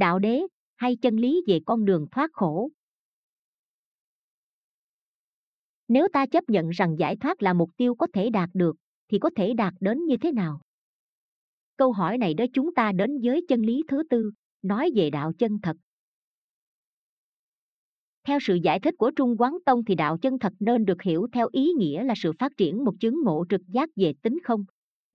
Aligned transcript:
đạo 0.00 0.18
đế 0.18 0.42
hay 0.76 0.96
chân 0.96 1.16
lý 1.16 1.42
về 1.46 1.60
con 1.66 1.84
đường 1.84 2.06
thoát 2.10 2.30
khổ. 2.32 2.70
Nếu 5.88 6.08
ta 6.12 6.26
chấp 6.26 6.44
nhận 6.48 6.70
rằng 6.70 6.96
giải 6.98 7.16
thoát 7.16 7.42
là 7.42 7.52
mục 7.52 7.70
tiêu 7.76 7.94
có 7.94 8.06
thể 8.12 8.30
đạt 8.30 8.50
được, 8.54 8.76
thì 9.08 9.18
có 9.18 9.30
thể 9.36 9.54
đạt 9.54 9.74
đến 9.80 10.04
như 10.04 10.16
thế 10.16 10.32
nào? 10.32 10.60
Câu 11.76 11.92
hỏi 11.92 12.18
này 12.18 12.34
đưa 12.34 12.46
chúng 12.46 12.74
ta 12.74 12.92
đến 12.92 13.20
với 13.22 13.44
chân 13.48 13.62
lý 13.62 13.82
thứ 13.88 14.02
tư, 14.10 14.30
nói 14.62 14.90
về 14.94 15.10
đạo 15.10 15.32
chân 15.38 15.58
thật. 15.62 15.76
Theo 18.24 18.38
sự 18.40 18.54
giải 18.54 18.80
thích 18.80 18.94
của 18.98 19.10
Trung 19.10 19.36
Quán 19.38 19.58
Tông 19.66 19.84
thì 19.84 19.94
đạo 19.94 20.18
chân 20.18 20.38
thật 20.38 20.52
nên 20.60 20.84
được 20.84 21.02
hiểu 21.02 21.26
theo 21.32 21.48
ý 21.52 21.72
nghĩa 21.72 22.04
là 22.04 22.14
sự 22.16 22.32
phát 22.38 22.52
triển 22.56 22.84
một 22.84 22.94
chứng 23.00 23.22
ngộ 23.24 23.44
trực 23.48 23.60
giác 23.68 23.90
về 23.96 24.12
tính 24.22 24.38
không. 24.44 24.64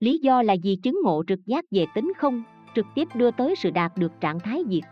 Lý 0.00 0.18
do 0.18 0.42
là 0.42 0.56
vì 0.62 0.76
chứng 0.82 1.00
ngộ 1.04 1.24
trực 1.28 1.46
giác 1.46 1.64
về 1.70 1.86
tính 1.94 2.12
không 2.16 2.55
trực 2.76 2.86
tiếp 2.94 3.08
đưa 3.14 3.30
tới 3.30 3.54
sự 3.56 3.70
đạt 3.70 3.92
được 3.96 4.12
trạng 4.20 4.40
thái 4.40 4.64
diệt. 4.68 4.82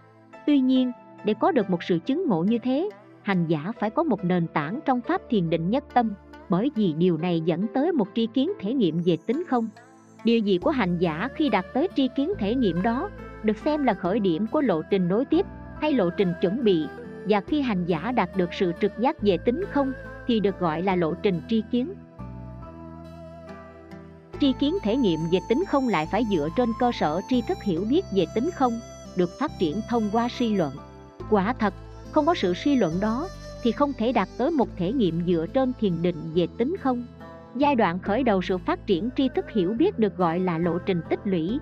Tuy 0.47 0.61
nhiên, 0.61 0.93
để 1.25 1.35
có 1.35 1.53
được 1.53 1.71
một 1.71 1.83
sự 1.83 1.99
chứng 2.07 2.29
ngộ 2.29 2.45
như 2.45 2.59
thế, 2.59 2.91
hành 3.23 3.47
giả 3.47 3.73
phải 3.81 3.91
có 3.91 4.03
một 4.03 4.25
nền 4.25 4.47
tảng 4.47 4.81
trong 4.85 5.01
pháp 5.01 5.21
thiền 5.31 5.51
định 5.51 5.71
nhất 5.71 5.85
tâm, 5.95 6.15
bởi 6.49 6.71
vì 6.75 6.93
điều 6.93 7.17
này 7.17 7.41
dẫn 7.41 7.67
tới 7.75 7.93
một 7.93 8.09
tri 8.15 8.27
kiến 8.27 8.53
thể 8.61 8.75
nghiệm 8.75 9.03
về 9.05 9.17
tính 9.27 9.45
không. 9.49 9.69
Điều 10.25 10.39
gì 10.39 10.59
của 10.59 10.71
hành 10.71 10.99
giả 10.99 11.29
khi 11.35 11.49
đạt 11.49 11.65
tới 11.75 11.89
tri 11.97 12.09
kiến 12.17 12.33
thể 12.39 12.55
nghiệm 12.55 12.83
đó 12.83 13.11
được 13.43 13.57
xem 13.57 13.85
là 13.85 13.95
khởi 13.95 14.21
điểm 14.21 14.47
của 14.47 14.61
lộ 14.61 14.83
trình 14.91 15.09
nối 15.09 15.25
tiếp 15.25 15.47
hay 15.81 15.93
lộ 15.93 16.11
trình 16.11 16.33
chuẩn 16.41 16.65
bị 16.65 16.87
và 17.29 17.41
khi 17.41 17.61
hành 17.61 17.85
giả 17.85 18.13
đạt 18.13 18.37
được 18.37 18.55
sự 18.55 18.73
trực 18.81 18.99
giác 18.99 19.23
về 19.23 19.39
tính 19.39 19.65
không 19.71 19.93
thì 20.27 20.41
được 20.41 20.61
gọi 20.61 20.83
là 20.83 20.97
lộ 20.97 21.15
trình 21.15 21.41
tri 21.49 21.63
kiến 21.71 21.93
tri 24.41 24.53
kiến 24.53 24.77
thể 24.83 24.97
nghiệm 24.97 25.21
về 25.31 25.39
tính 25.49 25.65
không 25.69 25.89
lại 25.89 26.09
phải 26.13 26.27
dựa 26.31 26.49
trên 26.57 26.73
cơ 26.81 26.93
sở 26.93 27.21
tri 27.29 27.41
thức 27.41 27.63
hiểu 27.63 27.85
biết 27.91 28.05
về 28.15 28.27
tính 28.35 28.51
không, 28.55 28.81
được 29.17 29.31
phát 29.39 29.51
triển 29.59 29.81
thông 29.89 30.11
qua 30.13 30.29
suy 30.39 30.55
luận. 30.55 30.73
Quả 31.31 31.55
thật, 31.59 31.75
không 32.13 32.27
có 32.27 32.35
sự 32.35 32.55
suy 32.55 32.77
luận 32.77 33.01
đó 33.01 33.29
thì 33.63 33.73
không 33.73 33.93
thể 33.93 34.13
đạt 34.13 34.29
tới 34.39 34.51
một 34.51 34.69
thể 34.77 34.93
nghiệm 34.93 35.27
dựa 35.27 35.47
trên 35.55 35.73
thiền 35.81 36.03
định 36.03 36.33
về 36.35 36.47
tính 36.59 36.77
không. 36.83 37.07
Giai 37.57 37.75
đoạn 37.75 37.99
khởi 37.99 38.23
đầu 38.23 38.43
sự 38.43 38.59
phát 38.59 38.87
triển 38.87 39.11
tri 39.17 39.29
thức 39.35 39.45
hiểu 39.51 39.75
biết 39.79 39.99
được 39.99 40.17
gọi 40.17 40.41
là 40.41 40.59
lộ 40.59 40.79
trình 40.79 41.01
tích 41.11 41.21
lũy. 41.25 41.59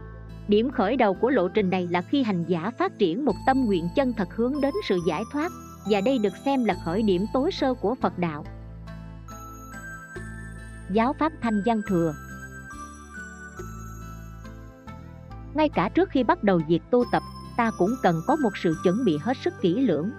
Điểm 0.49 0.71
khởi 0.71 0.97
đầu 0.97 1.15
của 1.15 1.31
lộ 1.31 1.49
trình 1.49 1.71
này 1.71 1.89
là 1.91 2.03
khi 2.03 2.23
hành 2.23 2.45
giả 2.49 2.71
phát 2.79 2.99
triển 2.99 3.25
một 3.25 3.35
tâm 3.47 3.65
nguyện 3.65 3.89
chân 3.97 4.13
thật 4.13 4.29
hướng 4.35 4.61
đến 4.61 4.75
sự 4.89 4.99
giải 5.07 5.23
thoát, 5.33 5.53
và 5.91 6.01
đây 6.01 6.19
được 6.19 6.37
xem 6.45 6.65
là 6.65 6.75
khởi 6.85 7.03
điểm 7.03 7.27
tối 7.33 7.51
sơ 7.53 7.75
của 7.75 7.95
Phật 7.95 8.19
đạo. 8.19 8.45
Giáo 10.91 11.13
pháp 11.19 11.33
Thanh 11.43 11.63
Văn 11.67 11.81
Thừa 11.89 12.15
Ngay 15.55 15.69
cả 15.69 15.89
trước 15.89 16.11
khi 16.11 16.25
bắt 16.25 16.45
đầu 16.45 16.61
việc 16.69 16.81
tu 16.91 17.05
tập, 17.13 17.23
ta 17.57 17.71
cũng 17.79 17.95
cần 18.03 18.21
có 18.27 18.37
một 18.37 18.57
sự 18.63 18.77
chuẩn 18.85 19.05
bị 19.05 19.19
hết 19.23 19.37
sức 19.45 19.55
kỹ 19.61 19.75
lưỡng. 19.75 20.11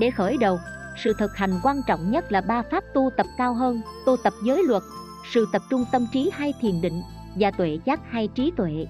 Để 0.00 0.10
khởi 0.10 0.36
đầu, 0.36 0.60
sự 1.04 1.12
thực 1.18 1.36
hành 1.36 1.60
quan 1.62 1.80
trọng 1.86 2.10
nhất 2.10 2.32
là 2.32 2.40
ba 2.40 2.62
pháp 2.70 2.84
tu 2.94 3.10
tập 3.16 3.26
cao 3.38 3.54
hơn, 3.54 3.80
tu 4.06 4.16
tập 4.16 4.32
giới 4.44 4.64
luật, 4.64 4.82
sự 5.32 5.46
tập 5.52 5.62
trung 5.70 5.84
tâm 5.92 6.06
trí 6.12 6.30
hay 6.34 6.54
thiền 6.60 6.80
định 6.80 7.02
và 7.34 7.50
tuệ 7.50 7.78
giác 7.84 8.00
hay 8.10 8.28
trí 8.28 8.52
tuệ. 8.56 8.86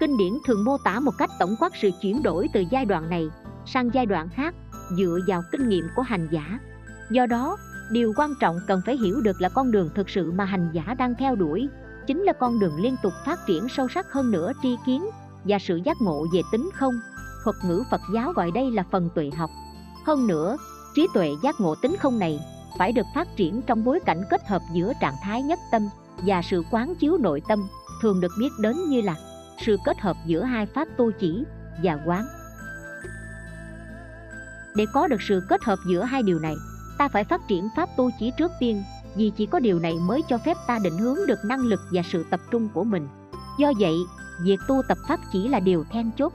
Kinh 0.00 0.16
điển 0.16 0.32
thường 0.46 0.64
mô 0.64 0.76
tả 0.84 1.00
một 1.00 1.12
cách 1.18 1.30
tổng 1.38 1.54
quát 1.60 1.72
sự 1.82 1.90
chuyển 2.02 2.22
đổi 2.22 2.48
từ 2.52 2.64
giai 2.70 2.84
đoạn 2.84 3.10
này 3.10 3.28
sang 3.66 3.90
giai 3.94 4.06
đoạn 4.06 4.28
khác 4.28 4.54
dựa 4.96 5.18
vào 5.26 5.42
kinh 5.52 5.68
nghiệm 5.68 5.88
của 5.96 6.02
hành 6.02 6.28
giả. 6.30 6.58
Do 7.10 7.26
đó 7.26 7.56
điều 7.90 8.12
quan 8.16 8.34
trọng 8.40 8.56
cần 8.66 8.80
phải 8.86 8.96
hiểu 8.96 9.20
được 9.20 9.40
là 9.40 9.48
con 9.48 9.70
đường 9.70 9.90
thực 9.94 10.10
sự 10.10 10.32
mà 10.32 10.44
hành 10.44 10.70
giả 10.72 10.94
đang 10.98 11.14
theo 11.18 11.36
đuổi 11.36 11.68
chính 12.06 12.22
là 12.22 12.32
con 12.32 12.58
đường 12.58 12.76
liên 12.76 12.96
tục 13.02 13.12
phát 13.26 13.38
triển 13.46 13.68
sâu 13.68 13.88
sắc 13.88 14.12
hơn 14.12 14.30
nữa 14.30 14.52
tri 14.62 14.76
kiến 14.86 15.10
và 15.44 15.58
sự 15.58 15.76
giác 15.76 15.96
ngộ 16.00 16.26
về 16.32 16.40
tính 16.52 16.70
không. 16.74 16.94
Thuật 17.44 17.56
ngữ 17.66 17.82
phật 17.90 18.00
giáo 18.14 18.32
gọi 18.32 18.50
đây 18.50 18.70
là 18.70 18.84
phần 18.90 19.08
tuệ 19.14 19.30
học. 19.36 19.50
Hơn 20.06 20.26
nữa, 20.26 20.56
trí 20.94 21.08
tuệ 21.14 21.30
giác 21.42 21.60
ngộ 21.60 21.74
tính 21.74 21.96
không 22.00 22.18
này 22.18 22.40
phải 22.78 22.92
được 22.92 23.06
phát 23.14 23.28
triển 23.36 23.62
trong 23.62 23.84
bối 23.84 24.00
cảnh 24.06 24.22
kết 24.30 24.48
hợp 24.48 24.62
giữa 24.72 24.92
trạng 25.00 25.16
thái 25.22 25.42
nhất 25.42 25.58
tâm 25.72 25.88
và 26.26 26.42
sự 26.42 26.62
quán 26.70 26.94
chiếu 26.94 27.16
nội 27.16 27.42
tâm, 27.48 27.68
thường 28.02 28.20
được 28.20 28.32
biết 28.38 28.52
đến 28.58 28.76
như 28.88 29.00
là 29.00 29.14
sự 29.66 29.76
kết 29.84 30.00
hợp 30.00 30.16
giữa 30.26 30.42
hai 30.42 30.66
pháp 30.66 30.88
tu 30.96 31.10
chỉ 31.20 31.44
và 31.82 31.98
quán. 32.06 32.26
Để 34.76 34.86
có 34.92 35.08
được 35.08 35.22
sự 35.22 35.42
kết 35.48 35.64
hợp 35.64 35.78
giữa 35.88 36.02
hai 36.02 36.22
điều 36.22 36.38
này, 36.38 36.54
ta 36.98 37.08
phải 37.08 37.24
phát 37.24 37.40
triển 37.48 37.68
pháp 37.76 37.88
tu 37.96 38.10
chỉ 38.18 38.32
trước 38.38 38.50
tiên 38.60 38.82
vì 39.16 39.32
chỉ 39.36 39.46
có 39.46 39.58
điều 39.58 39.78
này 39.78 39.94
mới 39.94 40.22
cho 40.28 40.38
phép 40.38 40.56
ta 40.66 40.78
định 40.78 40.98
hướng 40.98 41.16
được 41.26 41.38
năng 41.44 41.60
lực 41.60 41.80
và 41.92 42.02
sự 42.12 42.24
tập 42.30 42.40
trung 42.50 42.68
của 42.74 42.84
mình. 42.84 43.08
Do 43.58 43.72
vậy, 43.78 43.94
việc 44.42 44.58
tu 44.68 44.82
tập 44.88 44.98
pháp 45.08 45.20
chỉ 45.32 45.48
là 45.48 45.60
điều 45.60 45.84
then 45.90 46.10
chốt. 46.18 46.32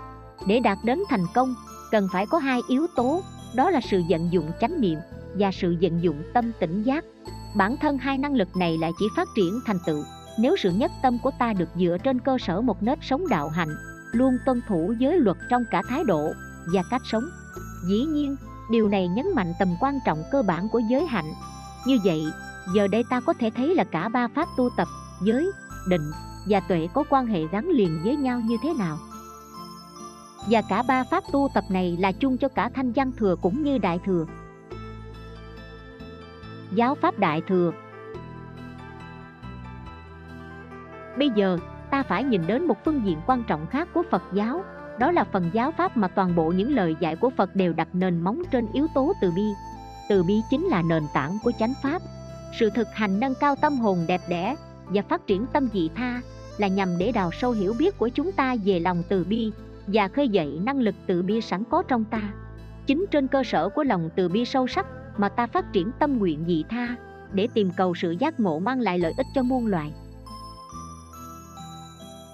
Để 0.48 0.60
đạt 0.60 0.78
đến 0.84 1.00
thành 1.10 1.26
công, 1.34 1.56
cần 1.92 2.08
phải 2.14 2.26
có 2.26 2.38
hai 2.38 2.62
yếu 2.68 2.88
tố, 2.96 3.22
đó 3.56 3.70
là 3.70 3.82
sự 3.82 4.02
vận 4.10 4.32
dụng 4.32 4.52
chánh 4.62 4.82
niệm 4.82 5.00
và 5.34 5.52
sự 5.52 5.76
vận 5.82 6.04
dụng 6.04 6.24
tâm 6.34 6.52
tỉnh 6.60 6.84
giác. 6.84 7.06
Bản 7.56 7.78
thân 7.78 7.98
hai 7.98 8.18
năng 8.18 8.36
lực 8.36 8.56
này 8.56 8.78
lại 8.78 8.92
chỉ 9.00 9.06
phát 9.16 9.28
triển 9.36 9.60
thành 9.66 9.80
tựu. 9.86 10.04
Nếu 10.40 10.56
sự 10.58 10.72
nhất 10.72 10.92
tâm 11.04 11.18
của 11.24 11.32
ta 11.40 11.54
được 11.54 11.70
dựa 11.76 11.98
trên 12.04 12.20
cơ 12.20 12.38
sở 12.38 12.62
một 12.62 12.84
nếp 12.84 13.00
sống 13.02 13.28
đạo 13.28 13.50
hạnh, 13.50 13.76
luôn 14.12 14.38
tuân 14.46 14.62
thủ 14.68 14.94
giới 15.00 15.20
luật 15.20 15.38
trong 15.50 15.64
cả 15.72 15.82
thái 15.90 16.04
độ 16.04 16.34
và 16.74 16.84
cách 16.92 17.02
sống. 17.12 17.24
Dĩ 17.90 18.06
nhiên, 18.06 18.36
điều 18.72 18.88
này 18.88 19.08
nhấn 19.08 19.26
mạnh 19.36 19.54
tầm 19.60 19.68
quan 19.80 20.00
trọng 20.06 20.24
cơ 20.32 20.44
bản 20.44 20.70
của 20.70 20.82
giới 20.90 21.06
hạnh. 21.06 21.34
Như 21.86 21.98
vậy 22.04 22.26
giờ 22.74 22.88
đây 22.88 23.04
ta 23.10 23.20
có 23.20 23.34
thể 23.34 23.50
thấy 23.56 23.76
là 23.76 23.84
cả 23.84 24.10
ba 24.10 24.28
pháp 24.28 24.48
tu 24.58 24.70
tập 24.78 24.88
giới 25.22 25.52
định 25.90 26.12
và 26.50 26.60
tuệ 26.60 26.88
có 26.94 27.04
quan 27.10 27.26
hệ 27.26 27.48
gắn 27.52 27.70
liền 27.70 28.00
với 28.04 28.16
nhau 28.16 28.42
như 28.46 28.58
thế 28.64 28.74
nào 28.74 28.98
và 30.50 30.62
cả 30.70 30.84
ba 30.84 31.04
pháp 31.04 31.24
tu 31.32 31.50
tập 31.54 31.64
này 31.70 31.98
là 32.00 32.12
chung 32.12 32.38
cho 32.38 32.48
cả 32.48 32.70
thanh 32.76 32.92
văn 32.92 33.12
thừa 33.18 33.36
cũng 33.42 33.64
như 33.64 33.78
đại 33.78 34.00
thừa 34.06 34.26
giáo 36.72 36.96
pháp 36.96 37.20
đại 37.20 37.42
thừa 37.48 37.72
Bây 41.18 41.30
giờ, 41.30 41.58
ta 41.92 42.04
phải 42.04 42.24
nhìn 42.24 42.48
đến 42.48 42.68
một 42.68 42.78
phương 42.86 43.06
diện 43.06 43.18
quan 43.26 43.44
trọng 43.44 43.68
khác 43.68 43.88
của 43.94 44.04
Phật 44.12 44.24
giáo, 44.34 44.64
đó 45.00 45.12
là 45.12 45.24
phần 45.24 45.50
giáo 45.54 45.72
pháp 45.72 45.98
mà 45.98 46.08
toàn 46.08 46.36
bộ 46.36 46.52
những 46.52 46.76
lời 46.76 46.96
dạy 47.00 47.16
của 47.16 47.30
Phật 47.30 47.56
đều 47.56 47.74
đặt 47.74 47.88
nền 47.94 48.22
móng 48.22 48.42
trên 48.52 48.68
yếu 48.74 48.88
tố 48.96 49.14
từ 49.22 49.32
bi. 49.32 49.52
Từ 50.10 50.24
bi 50.24 50.42
chính 50.50 50.66
là 50.66 50.82
nền 50.82 51.04
tảng 51.14 51.38
của 51.44 51.52
chánh 51.60 51.74
pháp. 51.84 52.02
Sự 52.54 52.70
thực 52.70 52.88
hành 52.94 53.20
nâng 53.20 53.34
cao 53.40 53.56
tâm 53.56 53.80
hồn 53.80 54.06
đẹp 54.08 54.22
đẽ 54.30 54.56
và 54.86 55.02
phát 55.02 55.28
triển 55.28 55.46
tâm 55.54 55.70
dị 55.74 55.90
tha 55.96 56.22
là 56.58 56.68
nhằm 56.68 56.98
để 56.98 57.12
đào 57.12 57.32
sâu 57.32 57.52
hiểu 57.52 57.74
biết 57.80 57.98
của 57.98 58.08
chúng 58.08 58.32
ta 58.32 58.56
về 58.66 58.80
lòng 58.80 59.04
từ 59.10 59.24
bi 59.24 59.52
và 59.88 60.08
khơi 60.08 60.30
dậy 60.30 60.60
năng 60.64 60.80
lực 60.80 60.96
từ 61.08 61.22
bi 61.22 61.42
sẵn 61.42 61.64
có 61.64 61.84
trong 61.88 62.06
ta. 62.06 62.22
Chính 62.86 63.06
trên 63.12 63.28
cơ 63.28 63.44
sở 63.44 63.70
của 63.70 63.84
lòng 63.84 64.10
từ 64.16 64.30
bi 64.30 64.46
sâu 64.46 64.68
sắc 64.68 64.86
mà 65.18 65.30
ta 65.30 65.48
phát 65.48 65.74
triển 65.74 65.92
tâm 66.00 66.18
nguyện 66.18 66.44
dị 66.48 66.64
tha 66.70 66.96
để 67.34 67.48
tìm 67.54 67.72
cầu 67.78 67.96
sự 67.96 68.12
giác 68.12 68.40
ngộ 68.40 68.60
mang 68.60 68.80
lại 68.80 69.00
lợi 69.00 69.14
ích 69.18 69.26
cho 69.36 69.44
muôn 69.44 69.68
loài. 69.68 69.94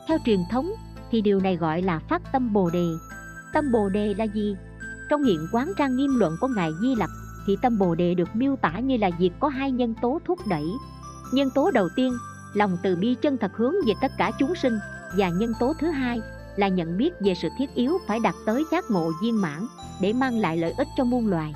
Theo 0.07 0.17
truyền 0.25 0.39
thống 0.51 0.71
thì 1.11 1.21
điều 1.21 1.39
này 1.39 1.55
gọi 1.55 1.81
là 1.81 1.99
phát 1.99 2.21
tâm 2.31 2.53
Bồ 2.53 2.69
Đề. 2.69 2.87
Tâm 3.53 3.71
Bồ 3.71 3.89
Đề 3.89 4.13
là 4.13 4.23
gì? 4.23 4.55
Trong 5.09 5.23
hiện 5.23 5.47
quán 5.51 5.71
trang 5.77 5.95
nghiêm 5.95 6.19
luận 6.19 6.35
của 6.41 6.47
Ngài 6.47 6.71
Di 6.81 6.95
Lặc 6.95 7.09
thì 7.47 7.57
tâm 7.61 7.77
Bồ 7.77 7.95
Đề 7.95 8.13
được 8.13 8.35
miêu 8.35 8.55
tả 8.55 8.79
như 8.79 8.97
là 8.97 9.09
việc 9.19 9.31
có 9.39 9.47
hai 9.47 9.71
nhân 9.71 9.93
tố 10.01 10.19
thúc 10.25 10.39
đẩy. 10.47 10.65
Nhân 11.33 11.49
tố 11.55 11.71
đầu 11.71 11.89
tiên, 11.95 12.13
lòng 12.53 12.77
từ 12.83 12.95
bi 12.95 13.15
chân 13.21 13.37
thật 13.37 13.51
hướng 13.55 13.73
về 13.85 13.93
tất 14.01 14.11
cả 14.17 14.31
chúng 14.39 14.55
sinh 14.55 14.79
và 15.17 15.29
nhân 15.29 15.53
tố 15.59 15.73
thứ 15.79 15.87
hai 15.87 16.21
là 16.55 16.67
nhận 16.67 16.97
biết 16.97 17.13
về 17.19 17.33
sự 17.35 17.49
thiết 17.57 17.73
yếu 17.75 17.97
phải 18.07 18.19
đạt 18.19 18.35
tới 18.45 18.65
giác 18.71 18.91
ngộ 18.91 19.11
viên 19.21 19.41
mãn 19.41 19.67
để 20.01 20.13
mang 20.13 20.39
lại 20.39 20.57
lợi 20.57 20.73
ích 20.77 20.87
cho 20.97 21.03
muôn 21.03 21.27
loài. 21.27 21.55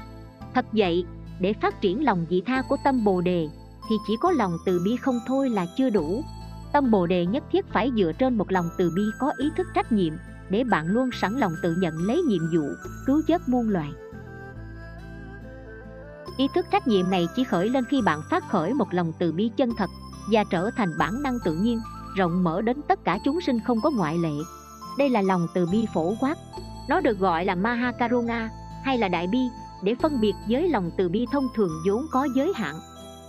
Thật 0.54 0.66
vậy, 0.72 1.06
để 1.40 1.54
phát 1.54 1.82
triển 1.82 2.06
lòng 2.06 2.26
vị 2.30 2.42
tha 2.46 2.62
của 2.62 2.78
tâm 2.84 3.04
Bồ 3.04 3.22
Đề 3.22 3.48
thì 3.90 3.96
chỉ 4.08 4.14
có 4.22 4.32
lòng 4.32 4.58
từ 4.66 4.82
bi 4.86 4.96
không 4.96 5.20
thôi 5.28 5.50
là 5.50 5.66
chưa 5.78 5.90
đủ 5.90 6.24
Tâm 6.74 6.92
Bồ 6.92 7.08
Đề 7.08 7.26
nhất 7.26 7.44
thiết 7.52 7.66
phải 7.74 7.92
dựa 7.98 8.12
trên 8.20 8.38
một 8.38 8.52
lòng 8.52 8.70
từ 8.78 8.92
bi 8.96 9.02
có 9.20 9.32
ý 9.38 9.50
thức 9.58 9.68
trách 9.76 9.92
nhiệm 9.92 10.14
để 10.50 10.64
bạn 10.64 10.88
luôn 10.88 11.10
sẵn 11.14 11.34
lòng 11.40 11.52
tự 11.64 11.76
nhận 11.76 11.94
lấy 11.98 12.22
nhiệm 12.22 12.42
vụ 12.54 12.68
cứu 13.06 13.22
vớt 13.28 13.50
muôn 13.50 13.70
loài. 13.70 13.92
Ý 16.38 16.48
thức 16.56 16.66
trách 16.72 16.88
nhiệm 16.88 17.10
này 17.10 17.28
chỉ 17.36 17.44
khởi 17.44 17.70
lên 17.70 17.86
khi 17.86 18.02
bạn 18.02 18.22
phát 18.30 18.50
khởi 18.50 18.74
một 18.74 18.94
lòng 18.94 19.14
từ 19.20 19.32
bi 19.32 19.52
chân 19.58 19.70
thật 19.78 19.90
và 20.32 20.44
trở 20.50 20.70
thành 20.78 20.98
bản 20.98 21.24
năng 21.24 21.38
tự 21.46 21.56
nhiên, 21.56 21.82
rộng 22.16 22.44
mở 22.44 22.62
đến 22.62 22.82
tất 22.88 23.04
cả 23.04 23.20
chúng 23.26 23.42
sinh 23.42 23.60
không 23.60 23.82
có 23.82 23.90
ngoại 23.90 24.18
lệ. 24.18 24.34
Đây 24.98 25.10
là 25.10 25.22
lòng 25.22 25.48
từ 25.54 25.66
bi 25.72 25.86
phổ 25.94 26.14
quát. 26.20 26.36
Nó 26.90 27.02
được 27.02 27.20
gọi 27.20 27.46
là 27.46 27.56
Mahakaruna 27.56 28.50
hay 28.84 28.98
là 28.98 29.08
Đại 29.08 29.28
Bi 29.28 29.40
để 29.84 29.96
phân 30.02 30.22
biệt 30.22 30.34
với 30.50 30.70
lòng 30.70 30.92
từ 30.98 31.10
bi 31.10 31.26
thông 31.32 31.48
thường 31.56 31.72
vốn 31.88 32.06
có 32.12 32.28
giới 32.36 32.52
hạn. 32.56 32.76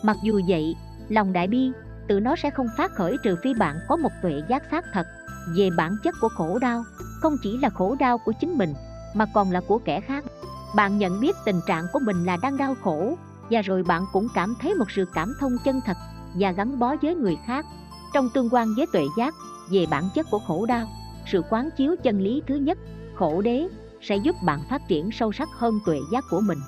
Mặc 0.02 0.16
dù 0.22 0.40
vậy, 0.48 0.76
lòng 1.08 1.32
Đại 1.32 1.46
Bi 1.46 1.72
tự 2.08 2.20
nó 2.20 2.36
sẽ 2.36 2.50
không 2.50 2.66
phát 2.76 2.92
khởi 2.92 3.16
trừ 3.24 3.36
phi 3.42 3.54
bạn 3.54 3.76
có 3.88 3.96
một 3.96 4.10
tuệ 4.22 4.42
giác 4.48 4.62
xác 4.70 4.84
thật 4.92 5.06
về 5.56 5.70
bản 5.76 5.96
chất 6.04 6.14
của 6.20 6.28
khổ 6.28 6.58
đau 6.58 6.84
không 7.20 7.36
chỉ 7.42 7.58
là 7.58 7.70
khổ 7.70 7.96
đau 7.98 8.18
của 8.18 8.32
chính 8.40 8.58
mình 8.58 8.74
mà 9.14 9.26
còn 9.34 9.50
là 9.50 9.60
của 9.60 9.78
kẻ 9.78 10.00
khác 10.00 10.24
bạn 10.74 10.98
nhận 10.98 11.20
biết 11.20 11.36
tình 11.44 11.60
trạng 11.66 11.84
của 11.92 11.98
mình 11.98 12.24
là 12.24 12.36
đang 12.42 12.56
đau 12.56 12.74
khổ, 12.82 13.14
và 13.50 13.62
rồi 13.62 13.82
bạn 13.82 14.04
cũng 14.12 14.28
cảm 14.34 14.54
thấy 14.60 14.74
một 14.74 14.90
sự 14.90 15.04
cảm 15.14 15.34
thông 15.40 15.52
chân 15.64 15.80
thật 15.86 15.96
và 16.34 16.52
gắn 16.52 16.78
bó 16.78 16.96
với 17.02 17.14
người 17.14 17.38
khác. 17.46 17.66
Trong 18.14 18.30
tương 18.30 18.48
quan 18.50 18.74
với 18.76 18.86
tuệ 18.92 19.04
giác, 19.16 19.34
về 19.70 19.86
bản 19.90 20.08
chất 20.14 20.26
của 20.30 20.38
khổ 20.38 20.66
đau, 20.66 20.86
sự 21.26 21.42
quán 21.50 21.70
chiếu 21.76 21.96
chân 22.02 22.20
lý 22.20 22.42
thứ 22.46 22.54
nhất, 22.54 22.78
khổ 23.16 23.42
đế, 23.42 23.68
sẽ 24.02 24.16
giúp 24.16 24.36
bạn 24.44 24.60
phát 24.70 24.82
triển 24.88 25.10
sâu 25.12 25.32
sắc 25.32 25.48
hơn 25.52 25.80
tuệ 25.86 25.98
giác 26.12 26.24
của 26.30 26.40
mình. 26.40 26.58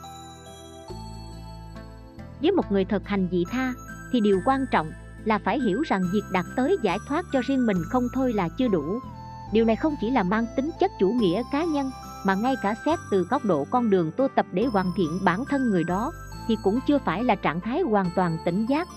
Với 2.43 2.53
một 2.53 2.73
người 2.73 2.85
thực 2.85 3.09
hành 3.09 3.29
dị 3.31 3.45
tha, 3.51 3.73
thì 4.13 4.21
điều 4.21 4.41
quan 4.45 4.67
trọng 4.71 4.91
là 5.25 5.39
phải 5.45 5.61
hiểu 5.61 5.83
rằng 5.87 6.03
việc 6.13 6.25
đạt 6.33 6.45
tới 6.57 6.77
giải 6.83 6.99
thoát 7.09 7.27
cho 7.33 7.41
riêng 7.47 7.67
mình 7.67 7.83
không 7.91 8.09
thôi 8.15 8.33
là 8.33 8.49
chưa 8.59 8.69
đủ. 8.69 8.99
Điều 9.53 9.65
này 9.65 9.77
không 9.77 9.95
chỉ 10.01 10.11
là 10.11 10.23
mang 10.23 10.47
tính 10.57 10.71
chất 10.81 10.91
chủ 11.01 11.09
nghĩa 11.09 11.43
cá 11.53 11.65
nhân 11.65 11.91
mà 12.25 12.35
ngay 12.35 12.55
cả 12.63 12.75
xét 12.85 12.99
từ 13.11 13.27
góc 13.31 13.45
độ 13.45 13.67
con 13.71 13.91
đường 13.91 14.11
tu 14.17 14.29
tập 14.29 14.47
để 14.53 14.65
hoàn 14.65 14.87
thiện 14.97 15.19
bản 15.25 15.45
thân 15.45 15.71
người 15.71 15.85
đó, 15.85 16.13
thì 16.49 16.57
cũng 16.63 16.79
chưa 16.87 16.99
phải 16.99 17.25
là 17.25 17.35
trạng 17.35 17.61
thái 17.61 17.81
hoàn 17.81 18.11
toàn 18.17 18.39
tỉnh 18.45 18.67
giác. 18.67 18.89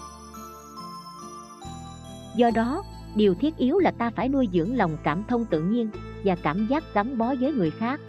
Do 2.36 2.52
đó, 2.56 2.84
điều 3.16 3.36
thiết 3.36 3.58
yếu 3.58 3.80
là 3.80 3.92
ta 3.92 4.12
phải 4.16 4.30
nuôi 4.30 4.50
dưỡng 4.54 4.78
lòng 4.78 4.98
cảm 5.04 5.24
thông 5.28 5.46
tự 5.46 5.62
nhiên 5.62 5.90
và 6.24 6.36
cảm 6.36 6.68
giác 6.68 6.84
gắn 6.94 7.18
bó 7.18 7.34
với 7.40 7.54
người 7.54 7.72
khác. 7.72 8.00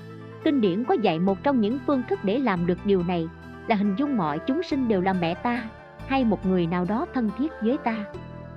Kinh 0.44 0.61
điển 0.61 0.84
có 0.84 0.94
dạy 0.94 1.19
một 1.19 1.43
trong 1.43 1.60
những 1.60 1.78
phương 1.87 2.02
thức 2.08 2.25
để 2.25 2.38
làm 2.38 2.67
được 2.67 2.78
điều 2.84 3.02
này 3.02 3.28
là 3.67 3.76
hình 3.76 3.94
dung 3.99 4.17
mọi 4.17 4.38
chúng 4.38 4.62
sinh 4.62 4.88
đều 4.88 5.00
là 5.00 5.12
mẹ 5.12 5.34
ta 5.34 5.64
hay 6.06 6.25
một 6.25 6.46
người 6.46 6.67
nào 6.67 6.84
đó 6.84 7.06
thân 7.14 7.31
thiết 7.38 7.52
với 7.62 7.78
ta. 7.84 8.05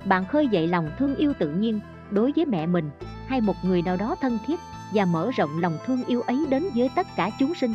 Bạn 0.04 0.26
khơi 0.26 0.48
dậy 0.48 0.66
lòng 0.66 0.90
thương 0.98 1.16
yêu 1.16 1.32
tự 1.38 1.50
nhiên 1.50 1.80
đối 2.10 2.32
với 2.36 2.46
mẹ 2.46 2.66
mình 2.66 2.90
hay 3.26 3.40
một 3.40 3.56
người 3.64 3.82
nào 3.82 3.96
đó 3.96 4.16
thân 4.20 4.38
thiết 4.46 4.60
và 4.94 5.04
mở 5.04 5.30
rộng 5.36 5.60
lòng 5.60 5.78
thương 5.86 6.04
yêu 6.04 6.20
ấy 6.20 6.46
đến 6.50 6.64
với 6.74 6.90
tất 6.96 7.06
cả 7.16 7.30
chúng 7.38 7.54
sinh. 7.54 7.74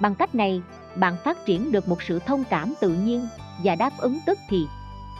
Bằng 0.00 0.14
cách 0.14 0.34
này, 0.34 0.62
bạn 0.96 1.14
phát 1.24 1.46
triển 1.46 1.72
được 1.72 1.88
một 1.88 2.02
sự 2.02 2.18
thông 2.18 2.44
cảm 2.50 2.74
tự 2.80 2.88
nhiên 2.88 3.26
và 3.64 3.74
đáp 3.74 3.90
ứng 3.98 4.18
tức 4.26 4.38
thì. 4.48 4.66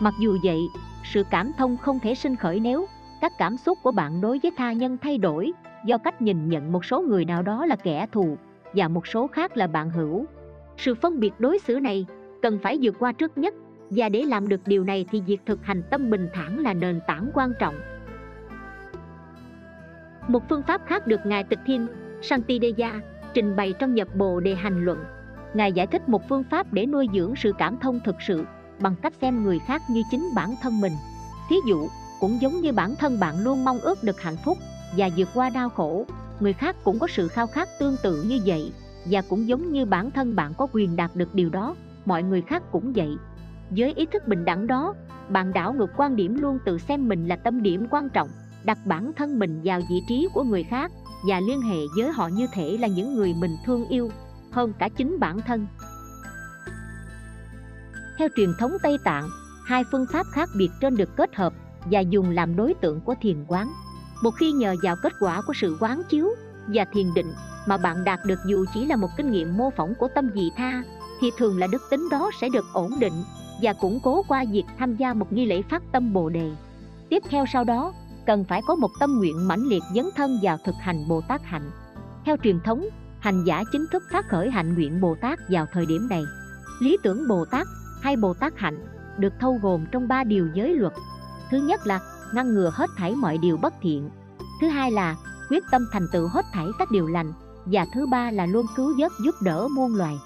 Mặc 0.01 0.15
dù 0.21 0.39
vậy, 0.45 0.61
sự 1.05 1.25
cảm 1.31 1.53
thông 1.59 1.77
không 1.77 1.99
thể 1.99 2.15
sinh 2.15 2.37
khởi 2.37 2.61
nếu 2.61 2.87
các 3.21 3.33
cảm 3.39 3.57
xúc 3.57 3.79
của 3.83 3.93
bạn 3.93 4.21
đối 4.21 4.39
với 4.43 4.53
tha 4.57 4.73
nhân 4.73 4.99
thay 5.03 5.19
đổi 5.19 5.53
do 5.85 5.99
cách 5.99 6.23
nhìn 6.23 6.49
nhận 6.49 6.73
một 6.73 6.85
số 6.85 7.01
người 7.01 7.25
nào 7.25 7.43
đó 7.43 7.67
là 7.67 7.77
kẻ 7.77 8.07
thù 8.13 8.37
và 8.75 8.89
một 8.89 9.07
số 9.07 9.27
khác 9.27 9.57
là 9.57 9.67
bạn 9.67 9.91
hữu. 9.91 10.25
Sự 10.77 10.95
phân 10.95 11.21
biệt 11.21 11.33
đối 11.39 11.59
xử 11.59 11.81
này 11.81 12.07
cần 12.43 12.59
phải 12.63 12.79
vượt 12.83 12.95
qua 12.99 13.13
trước 13.13 13.39
nhất 13.39 13.55
và 13.91 14.09
để 14.09 14.23
làm 14.23 14.49
được 14.49 14.61
điều 14.67 14.85
này 14.85 15.07
thì 15.11 15.21
việc 15.21 15.41
thực 15.47 15.65
hành 15.65 15.83
tâm 15.91 16.11
bình 16.11 16.29
thản 16.35 16.59
là 16.59 16.75
nền 16.75 17.01
tảng 17.07 17.31
quan 17.35 17.53
trọng 17.61 17.75
một 20.29 20.49
phương 20.49 20.63
pháp 20.63 20.81
khác 20.87 21.07
được 21.07 21.21
ngài 21.27 21.45
tịch 21.45 21.61
thiên 21.67 21.87
santideya 22.23 23.01
trình 23.35 23.57
bày 23.57 23.75
trong 23.79 23.95
nhập 23.95 24.09
bồ 24.15 24.41
đề 24.41 24.55
hành 24.55 24.85
luận. 24.85 24.99
Ngài 25.55 25.73
giải 25.73 25.87
thích 25.87 26.09
một 26.09 26.29
phương 26.29 26.45
pháp 26.51 26.73
để 26.73 26.87
nuôi 26.87 27.09
dưỡng 27.15 27.37
sự 27.37 27.53
cảm 27.59 27.79
thông 27.79 28.01
thực 28.05 28.17
sự 28.27 28.45
bằng 28.81 28.95
cách 29.03 29.13
xem 29.21 29.45
người 29.45 29.59
khác 29.67 29.83
như 29.91 30.03
chính 30.11 30.31
bản 30.35 30.55
thân 30.63 30.81
mình. 30.81 30.93
Thí 31.49 31.57
dụ, 31.69 31.89
cũng 32.21 32.41
giống 32.41 32.61
như 32.61 32.73
bản 32.73 32.97
thân 32.97 33.21
bạn 33.21 33.45
luôn 33.45 33.65
mong 33.65 33.79
ước 33.79 34.05
được 34.05 34.21
hạnh 34.21 34.37
phúc 34.45 34.59
và 34.97 35.11
vượt 35.17 35.29
qua 35.35 35.51
đau 35.51 35.69
khổ, 35.69 36.07
người 36.41 36.53
khác 36.53 36.77
cũng 36.85 36.99
có 36.99 37.07
sự 37.07 37.29
khao 37.29 37.47
khát 37.47 37.69
tương 37.81 37.97
tự 38.03 38.23
như 38.23 38.41
vậy. 38.47 38.73
Và 39.11 39.23
cũng 39.29 39.49
giống 39.49 39.73
như 39.73 39.85
bản 39.85 40.11
thân 40.11 40.37
bạn 40.37 40.53
có 40.59 40.67
quyền 40.73 40.97
đạt 40.97 41.11
được 41.15 41.35
điều 41.35 41.51
đó, 41.51 41.77
mọi 42.05 42.23
người 42.23 42.43
khác 42.43 42.63
cũng 42.73 42.93
vậy. 42.93 43.17
Với 43.71 43.93
ý 43.97 44.07
thức 44.07 44.29
bình 44.29 44.45
đẳng 44.45 44.67
đó, 44.67 44.95
bạn 45.29 45.53
đảo 45.53 45.73
ngược 45.73 45.91
quan 45.97 46.17
điểm 46.17 46.39
luôn 46.39 46.59
tự 46.65 46.79
xem 46.79 47.09
mình 47.09 47.29
là 47.29 47.37
tâm 47.37 47.63
điểm 47.63 47.87
quan 47.91 48.09
trọng 48.09 48.29
đặt 48.67 48.79
bản 48.87 49.13
thân 49.17 49.39
mình 49.39 49.61
vào 49.65 49.81
vị 49.91 50.03
trí 50.09 50.29
của 50.35 50.43
người 50.43 50.63
khác 50.63 50.93
và 51.29 51.41
liên 51.41 51.61
hệ 51.61 51.77
với 51.97 52.13
họ 52.13 52.29
như 52.29 52.47
thể 52.53 52.77
là 52.81 52.89
những 52.89 53.15
người 53.15 53.35
mình 53.39 53.57
thương 53.65 53.89
yêu 53.89 54.11
hơn 54.51 54.73
cả 54.79 54.89
chính 54.89 55.21
bản 55.21 55.41
thân 55.47 55.67
theo 58.19 58.29
truyền 58.37 58.55
thống 58.59 58.77
Tây 58.83 58.99
Tạng, 59.05 59.29
hai 59.67 59.85
phương 59.93 60.07
pháp 60.13 60.27
khác 60.33 60.49
biệt 60.57 60.69
trên 60.81 60.97
được 60.97 61.17
kết 61.17 61.35
hợp 61.35 61.53
và 61.85 62.01
dùng 62.01 62.31
làm 62.31 62.57
đối 62.57 62.75
tượng 62.75 63.01
của 63.01 63.15
thiền 63.21 63.45
quán. 63.49 63.73
Một 64.23 64.31
khi 64.31 64.53
nhờ 64.53 64.75
vào 64.83 64.97
kết 65.03 65.13
quả 65.21 65.43
của 65.47 65.53
sự 65.57 65.77
quán 65.81 66.03
chiếu 66.09 66.29
và 66.67 66.85
thiền 66.85 67.15
định 67.15 67.33
mà 67.67 67.77
bạn 67.77 68.05
đạt 68.05 68.19
được 68.27 68.39
dù 68.47 68.65
chỉ 68.75 68.87
là 68.87 68.97
một 68.97 69.09
kinh 69.17 69.31
nghiệm 69.31 69.57
mô 69.57 69.71
phỏng 69.71 69.95
của 69.95 70.09
tâm 70.15 70.31
dị 70.35 70.51
tha, 70.57 70.83
thì 71.21 71.31
thường 71.39 71.59
là 71.59 71.67
đức 71.67 71.83
tính 71.91 72.09
đó 72.11 72.31
sẽ 72.41 72.49
được 72.49 72.67
ổn 72.73 72.91
định 73.01 73.25
và 73.63 73.73
củng 73.73 74.01
cố 74.01 74.23
qua 74.29 74.45
việc 74.53 74.65
tham 74.79 74.97
gia 74.97 75.15
một 75.15 75.33
nghi 75.33 75.47
lễ 75.47 75.63
phát 75.63 75.83
tâm 75.93 76.13
Bồ 76.13 76.29
đề. 76.29 76.51
Tiếp 77.09 77.23
theo 77.31 77.45
sau 77.53 77.65
đó, 77.65 77.93
cần 78.27 78.45
phải 78.45 78.63
có 78.67 78.75
một 78.75 78.91
tâm 79.01 79.19
nguyện 79.19 79.49
mãnh 79.49 79.63
liệt 79.63 79.83
dấn 79.95 80.05
thân 80.17 80.39
vào 80.43 80.59
thực 80.65 80.75
hành 80.81 81.09
Bồ 81.09 81.21
Tát 81.21 81.45
hạnh. 81.45 81.71
Theo 82.25 82.37
truyền 82.43 82.61
thống, 82.61 82.87
hành 83.21 83.45
giả 83.45 83.65
chính 83.73 83.87
thức 83.93 84.03
phát 84.13 84.29
khởi 84.29 84.51
hạnh 84.51 84.75
nguyện 84.75 85.01
Bồ 85.01 85.15
Tát 85.15 85.39
vào 85.49 85.67
thời 85.73 85.87
điểm 85.87 86.09
này. 86.09 86.23
Lý 86.81 86.97
tưởng 87.03 87.29
Bồ 87.29 87.45
Tát 87.45 87.67
hay 88.03 88.17
Bồ 88.17 88.35
Tát 88.35 88.53
hạnh 88.57 88.87
được 89.19 89.33
thâu 89.41 89.59
gồm 89.63 89.87
trong 89.93 90.09
ba 90.09 90.25
điều 90.25 90.49
giới 90.55 90.75
luật. 90.75 90.93
Thứ 91.51 91.59
nhất 91.59 91.87
là 91.87 92.01
ngăn 92.35 92.55
ngừa 92.55 92.71
hết 92.75 92.91
thảy 92.97 93.15
mọi 93.15 93.39
điều 93.39 93.57
bất 93.57 93.75
thiện. 93.83 94.11
Thứ 94.61 94.69
hai 94.69 94.91
là 94.91 95.17
quyết 95.51 95.65
tâm 95.71 95.87
thành 95.93 96.07
tựu 96.13 96.29
hết 96.29 96.45
thảy 96.53 96.67
các 96.79 96.91
điều 96.91 97.07
lành 97.07 97.33
và 97.65 97.87
thứ 97.95 98.07
ba 98.07 98.31
là 98.31 98.47
luôn 98.47 98.67
cứu 98.77 98.95
vớt 98.99 99.13
giúp 99.25 99.35
đỡ 99.43 99.69
muôn 99.69 99.95
loài. 99.95 100.19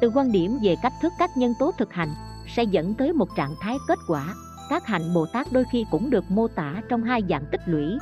Từ 0.00 0.10
quan 0.14 0.32
điểm 0.32 0.58
về 0.62 0.76
cách 0.82 0.92
thức 1.02 1.12
các 1.18 1.30
nhân 1.36 1.52
tố 1.58 1.72
thực 1.78 1.92
hành 1.92 2.14
sẽ 2.56 2.64
dẫn 2.64 2.94
tới 2.94 3.12
một 3.12 3.28
trạng 3.36 3.54
thái 3.60 3.78
kết 3.88 3.98
quả. 4.06 4.34
Các 4.70 4.86
hạnh 4.86 5.14
Bồ 5.14 5.26
Tát 5.26 5.52
đôi 5.52 5.64
khi 5.72 5.84
cũng 5.90 6.10
được 6.10 6.30
mô 6.30 6.48
tả 6.48 6.82
trong 6.88 7.02
hai 7.02 7.22
dạng 7.28 7.44
tích 7.50 7.60
lũy, 7.66 7.98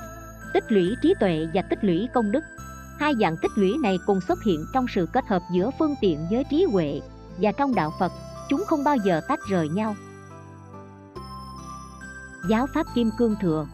tích 0.54 0.64
lũy 0.68 0.94
trí 1.02 1.14
tuệ 1.20 1.46
và 1.54 1.62
tích 1.62 1.84
lũy 1.84 2.08
công 2.14 2.32
đức. 2.32 2.44
Hai 2.98 3.14
dạng 3.20 3.36
tích 3.42 3.50
lũy 3.54 3.76
này 3.82 3.98
cùng 4.06 4.20
xuất 4.28 4.42
hiện 4.42 4.64
trong 4.74 4.86
sự 4.94 5.08
kết 5.12 5.26
hợp 5.26 5.42
giữa 5.52 5.70
phương 5.78 5.94
tiện 6.00 6.26
với 6.30 6.44
trí 6.50 6.64
huệ 6.64 7.00
và 7.40 7.52
trong 7.52 7.74
đạo 7.74 7.92
Phật, 7.98 8.12
chúng 8.48 8.64
không 8.66 8.84
bao 8.84 8.96
giờ 9.04 9.20
tách 9.28 9.38
rời 9.50 9.68
nhau. 9.68 9.94
Giáo 12.48 12.66
pháp 12.74 12.86
Kim 12.94 13.10
Cương 13.18 13.36
Thừa 13.40 13.66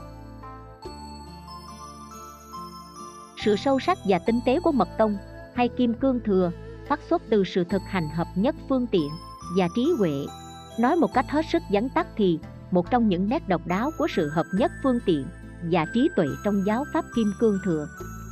Sự 3.44 3.56
sâu 3.56 3.80
sắc 3.80 3.98
và 4.04 4.18
tinh 4.18 4.40
tế 4.46 4.60
của 4.60 4.72
Mật 4.72 4.88
Tông 4.98 5.16
hay 5.54 5.68
Kim 5.68 5.94
Cương 5.94 6.20
Thừa 6.24 6.50
phát 6.88 7.00
xuất 7.10 7.22
từ 7.30 7.44
sự 7.44 7.64
thực 7.64 7.82
hành 7.88 8.08
hợp 8.08 8.28
nhất 8.34 8.54
phương 8.68 8.86
tiện 8.86 9.08
và 9.58 9.68
trí 9.76 9.92
huệ. 9.98 10.26
Nói 10.78 10.96
một 10.96 11.14
cách 11.14 11.30
hết 11.30 11.44
sức 11.52 11.62
vắn 11.70 11.88
tắt 11.88 12.06
thì 12.16 12.38
một 12.74 12.90
trong 12.90 13.08
những 13.08 13.28
nét 13.28 13.48
độc 13.48 13.66
đáo 13.66 13.90
của 13.98 14.06
sự 14.16 14.28
hợp 14.28 14.46
nhất 14.52 14.72
phương 14.82 14.98
tiện 15.06 15.26
và 15.70 15.86
trí 15.94 16.10
tuệ 16.16 16.26
trong 16.44 16.66
giáo 16.66 16.84
pháp 16.92 17.04
Kim 17.16 17.32
Cương 17.40 17.58
Thừa, 17.64 17.88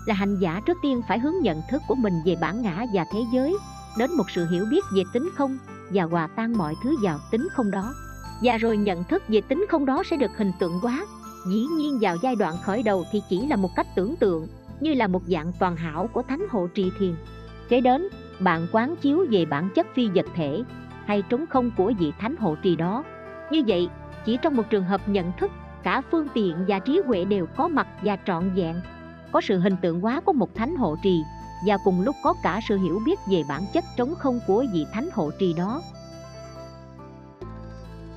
là 0.07 0.15
hành 0.15 0.37
giả 0.41 0.61
trước 0.67 0.79
tiên 0.83 1.03
phải 1.09 1.19
hướng 1.19 1.35
nhận 1.43 1.63
thức 1.71 1.83
của 1.89 1.95
mình 1.95 2.15
về 2.25 2.37
bản 2.41 2.63
ngã 2.63 2.85
và 2.95 3.05
thế 3.13 3.21
giới, 3.33 3.57
đến 3.99 4.11
một 4.17 4.31
sự 4.31 4.47
hiểu 4.51 4.65
biết 4.71 4.85
về 4.97 5.03
tính 5.13 5.31
không 5.35 5.59
và 5.91 6.05
hòa 6.05 6.29
tan 6.37 6.59
mọi 6.59 6.75
thứ 6.83 6.97
vào 7.03 7.19
tính 7.31 7.49
không 7.53 7.71
đó. 7.71 7.95
Và 8.43 8.57
rồi 8.57 8.77
nhận 8.77 9.05
thức 9.05 9.23
về 9.29 9.41
tính 9.41 9.67
không 9.69 9.87
đó 9.87 10.03
sẽ 10.11 10.17
được 10.17 10.31
hình 10.37 10.53
tượng 10.61 10.79
hóa. 10.79 11.07
Dĩ 11.49 11.65
nhiên 11.77 11.99
vào 12.01 12.17
giai 12.23 12.37
đoạn 12.37 12.55
khởi 12.65 12.83
đầu 12.83 13.05
thì 13.13 13.23
chỉ 13.31 13.47
là 13.47 13.57
một 13.57 13.71
cách 13.77 13.87
tưởng 13.97 14.17
tượng, 14.17 14.49
như 14.81 14.95
là 14.95 15.07
một 15.07 15.23
dạng 15.27 15.53
toàn 15.59 15.77
hảo 15.77 16.09
của 16.13 16.23
thánh 16.23 16.47
hộ 16.51 16.67
trì 16.75 16.91
thiền. 16.99 17.15
Kế 17.69 17.81
đến, 17.81 18.09
bạn 18.41 18.67
quán 18.73 18.97
chiếu 18.97 19.27
về 19.31 19.45
bản 19.45 19.69
chất 19.75 19.87
phi 19.95 20.09
vật 20.09 20.27
thể 20.35 20.63
hay 21.07 21.23
trống 21.23 21.45
không 21.47 21.71
của 21.77 21.93
vị 21.99 22.13
thánh 22.19 22.37
hộ 22.37 22.55
trì 22.63 22.77
đó. 22.77 23.05
Như 23.51 23.63
vậy 23.67 23.89
chỉ 24.25 24.39
trong 24.43 24.57
một 24.57 24.71
trường 24.71 24.85
hợp 24.85 25.09
nhận 25.09 25.33
thức 25.39 25.51
cả 25.83 26.03
phương 26.11 26.29
tiện 26.35 26.65
và 26.69 26.79
trí 26.79 27.01
huệ 27.07 27.25
đều 27.25 27.47
có 27.57 27.69
mặt 27.69 27.87
và 28.03 28.17
trọn 28.27 28.51
vẹn 28.55 28.81
có 29.33 29.41
sự 29.41 29.59
hình 29.59 29.77
tượng 29.83 30.01
hóa 30.01 30.21
của 30.21 30.33
một 30.33 30.55
thánh 30.55 30.77
hộ 30.77 30.97
trì 31.03 31.23
và 31.67 31.77
cùng 31.85 32.01
lúc 32.01 32.17
có 32.25 32.35
cả 32.43 32.61
sự 32.69 32.79
hiểu 32.79 33.01
biết 33.07 33.19
về 33.31 33.43
bản 33.49 33.63
chất 33.73 33.85
trống 33.97 34.15
không 34.19 34.41
của 34.47 34.65
vị 34.73 34.87
thánh 34.93 35.09
hộ 35.13 35.31
trì 35.39 35.55
đó 35.55 35.83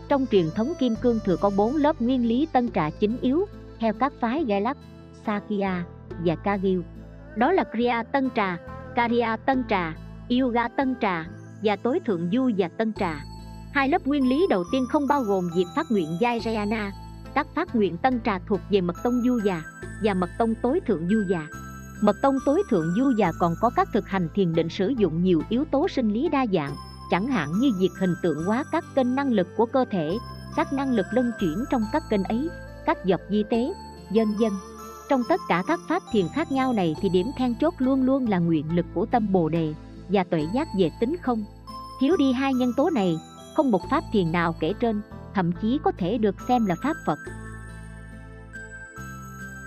trong 0.07 0.25
truyền 0.31 0.45
thống 0.55 0.73
kim 0.79 0.95
cương 0.95 1.19
thừa 1.25 1.37
có 1.37 1.51
bốn 1.57 1.75
lớp 1.75 2.01
nguyên 2.01 2.27
lý 2.27 2.47
tân 2.51 2.71
trà 2.71 2.89
chính 2.89 3.17
yếu 3.21 3.45
theo 3.79 3.93
các 3.93 4.13
phái 4.19 4.43
Galak, 4.43 4.77
Sakya 5.25 5.83
và 6.25 6.35
Kagyu. 6.35 6.81
Đó 7.35 7.51
là 7.51 7.63
Kriya 7.63 8.03
Tân 8.03 8.29
Trà, 8.35 8.57
Karya 8.95 9.37
Tân 9.37 9.63
Trà, 9.69 9.95
Yoga 10.39 10.67
Tân 10.67 10.95
Trà 11.01 11.25
và 11.63 11.75
tối 11.75 11.99
thượng 12.05 12.29
du 12.33 12.51
và 12.57 12.67
Tân 12.67 12.93
Trà. 12.93 13.23
Hai 13.75 13.89
lớp 13.89 14.07
nguyên 14.07 14.29
lý 14.29 14.47
đầu 14.49 14.63
tiên 14.71 14.85
không 14.89 15.07
bao 15.07 15.21
gồm 15.21 15.49
diệt 15.55 15.67
phát 15.75 15.91
nguyện 15.91 16.17
Vajrayana, 16.19 16.91
các 17.33 17.47
phát 17.55 17.75
nguyện 17.75 17.97
Tân 17.97 18.21
Trà 18.25 18.39
thuộc 18.47 18.59
về 18.69 18.81
mật 18.81 18.95
tông 19.03 19.21
du 19.25 19.39
già 19.45 19.63
và 20.03 20.13
mật 20.13 20.29
tông 20.37 20.55
tối 20.61 20.79
thượng 20.87 21.07
du 21.09 21.23
già. 21.29 21.47
Mật 22.01 22.15
tông 22.21 22.35
tối 22.45 22.63
thượng 22.69 22.93
du 22.97 23.11
già 23.17 23.31
còn 23.39 23.55
có 23.61 23.69
các 23.75 23.89
thực 23.93 24.07
hành 24.07 24.29
thiền 24.35 24.53
định 24.53 24.69
sử 24.69 24.87
dụng 24.97 25.23
nhiều 25.23 25.41
yếu 25.49 25.65
tố 25.71 25.87
sinh 25.87 26.13
lý 26.13 26.29
đa 26.29 26.45
dạng, 26.53 26.75
chẳng 27.11 27.27
hạn 27.27 27.49
như 27.59 27.71
việc 27.79 27.89
hình 27.99 28.15
tượng 28.23 28.45
hóa 28.45 28.63
các 28.71 28.85
kênh 28.95 29.15
năng 29.15 29.31
lực 29.31 29.47
của 29.57 29.65
cơ 29.65 29.85
thể, 29.91 30.17
các 30.55 30.73
năng 30.73 30.93
lực 30.93 31.05
luân 31.11 31.31
chuyển 31.39 31.63
trong 31.71 31.81
các 31.91 32.03
kênh 32.09 32.23
ấy, 32.23 32.49
các 32.85 32.97
dọc 33.05 33.21
di 33.29 33.43
tế, 33.49 33.73
dân 34.11 34.27
dân. 34.39 34.53
Trong 35.09 35.23
tất 35.29 35.41
cả 35.47 35.63
các 35.67 35.79
pháp 35.89 36.03
thiền 36.11 36.25
khác 36.35 36.51
nhau 36.51 36.73
này 36.73 36.95
thì 37.01 37.09
điểm 37.09 37.31
then 37.37 37.55
chốt 37.61 37.73
luôn 37.77 38.05
luôn 38.05 38.29
là 38.29 38.39
nguyện 38.39 38.75
lực 38.75 38.85
của 38.93 39.05
tâm 39.05 39.31
Bồ 39.31 39.49
đề 39.49 39.73
và 40.09 40.23
tuệ 40.23 40.47
giác 40.53 40.67
về 40.79 40.91
tính 40.99 41.15
không. 41.21 41.45
Thiếu 41.99 42.17
đi 42.17 42.31
hai 42.31 42.53
nhân 42.53 42.73
tố 42.77 42.89
này, 42.89 43.17
không 43.55 43.71
một 43.71 43.89
pháp 43.89 44.03
thiền 44.13 44.31
nào 44.31 44.55
kể 44.59 44.73
trên, 44.79 45.01
thậm 45.33 45.51
chí 45.61 45.79
có 45.83 45.91
thể 45.97 46.17
được 46.17 46.35
xem 46.47 46.65
là 46.65 46.75
pháp 46.83 46.93
Phật. 47.05 47.19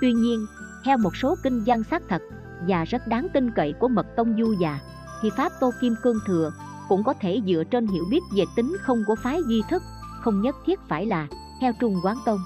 Tuy 0.00 0.12
nhiên, 0.12 0.46
theo 0.84 0.98
một 0.98 1.16
số 1.16 1.36
kinh 1.42 1.62
văn 1.66 1.82
xác 1.90 2.02
thật 2.08 2.22
và 2.66 2.84
rất 2.84 3.06
đáng 3.06 3.28
tin 3.32 3.50
cậy 3.50 3.72
của 3.72 3.88
mật 3.88 4.06
tông 4.16 4.36
du 4.38 4.52
già, 4.60 4.80
thì 5.22 5.30
pháp 5.36 5.52
Tô 5.60 5.70
Kim 5.80 5.94
Cương 6.02 6.18
Thừa 6.26 6.52
cũng 6.88 7.04
có 7.04 7.14
thể 7.20 7.40
dựa 7.46 7.64
trên 7.70 7.86
hiểu 7.86 8.04
biết 8.10 8.20
về 8.36 8.44
tính 8.56 8.76
không 8.80 9.04
của 9.06 9.14
phái 9.14 9.40
duy 9.48 9.62
thức, 9.70 9.82
không 10.20 10.40
nhất 10.40 10.56
thiết 10.66 10.80
phải 10.88 11.06
là 11.06 11.26
theo 11.60 11.72
Trung 11.80 12.00
Quán 12.04 12.16
Tông. 12.26 12.40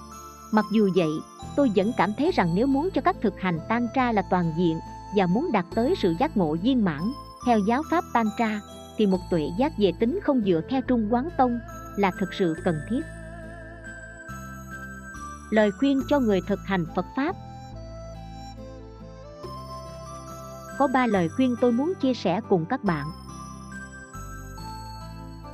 Mặc 0.52 0.64
dù 0.72 0.90
vậy, 0.94 1.10
tôi 1.56 1.70
vẫn 1.76 1.92
cảm 1.96 2.12
thấy 2.18 2.30
rằng 2.32 2.52
nếu 2.54 2.66
muốn 2.66 2.88
cho 2.94 3.00
các 3.00 3.16
thực 3.22 3.40
hành 3.40 3.58
tan 3.68 3.88
tra 3.94 4.12
là 4.12 4.22
toàn 4.30 4.52
diện 4.58 4.78
và 5.16 5.26
muốn 5.26 5.52
đạt 5.52 5.64
tới 5.74 5.94
sự 5.98 6.14
giác 6.20 6.36
ngộ 6.36 6.56
viên 6.62 6.84
mãn 6.84 7.12
theo 7.46 7.58
giáo 7.58 7.82
pháp 7.90 8.04
tan 8.12 8.26
tra 8.38 8.60
thì 8.96 9.06
một 9.06 9.20
tuệ 9.30 9.50
giác 9.58 9.72
về 9.78 9.92
tính 10.00 10.20
không 10.22 10.42
dựa 10.46 10.60
theo 10.68 10.80
trung 10.80 11.08
quán 11.10 11.28
tông 11.36 11.60
là 11.96 12.10
thực 12.18 12.34
sự 12.34 12.56
cần 12.64 12.80
thiết. 12.90 13.00
Lời 15.50 15.70
khuyên 15.70 16.02
cho 16.08 16.20
người 16.20 16.40
thực 16.48 16.58
hành 16.64 16.86
phật 16.96 17.06
pháp. 17.16 17.36
Có 20.78 20.88
ba 20.94 21.06
lời 21.06 21.28
khuyên 21.28 21.56
tôi 21.60 21.72
muốn 21.72 21.92
chia 22.00 22.14
sẻ 22.14 22.40
cùng 22.48 22.64
các 22.64 22.84
bạn. 22.84 23.06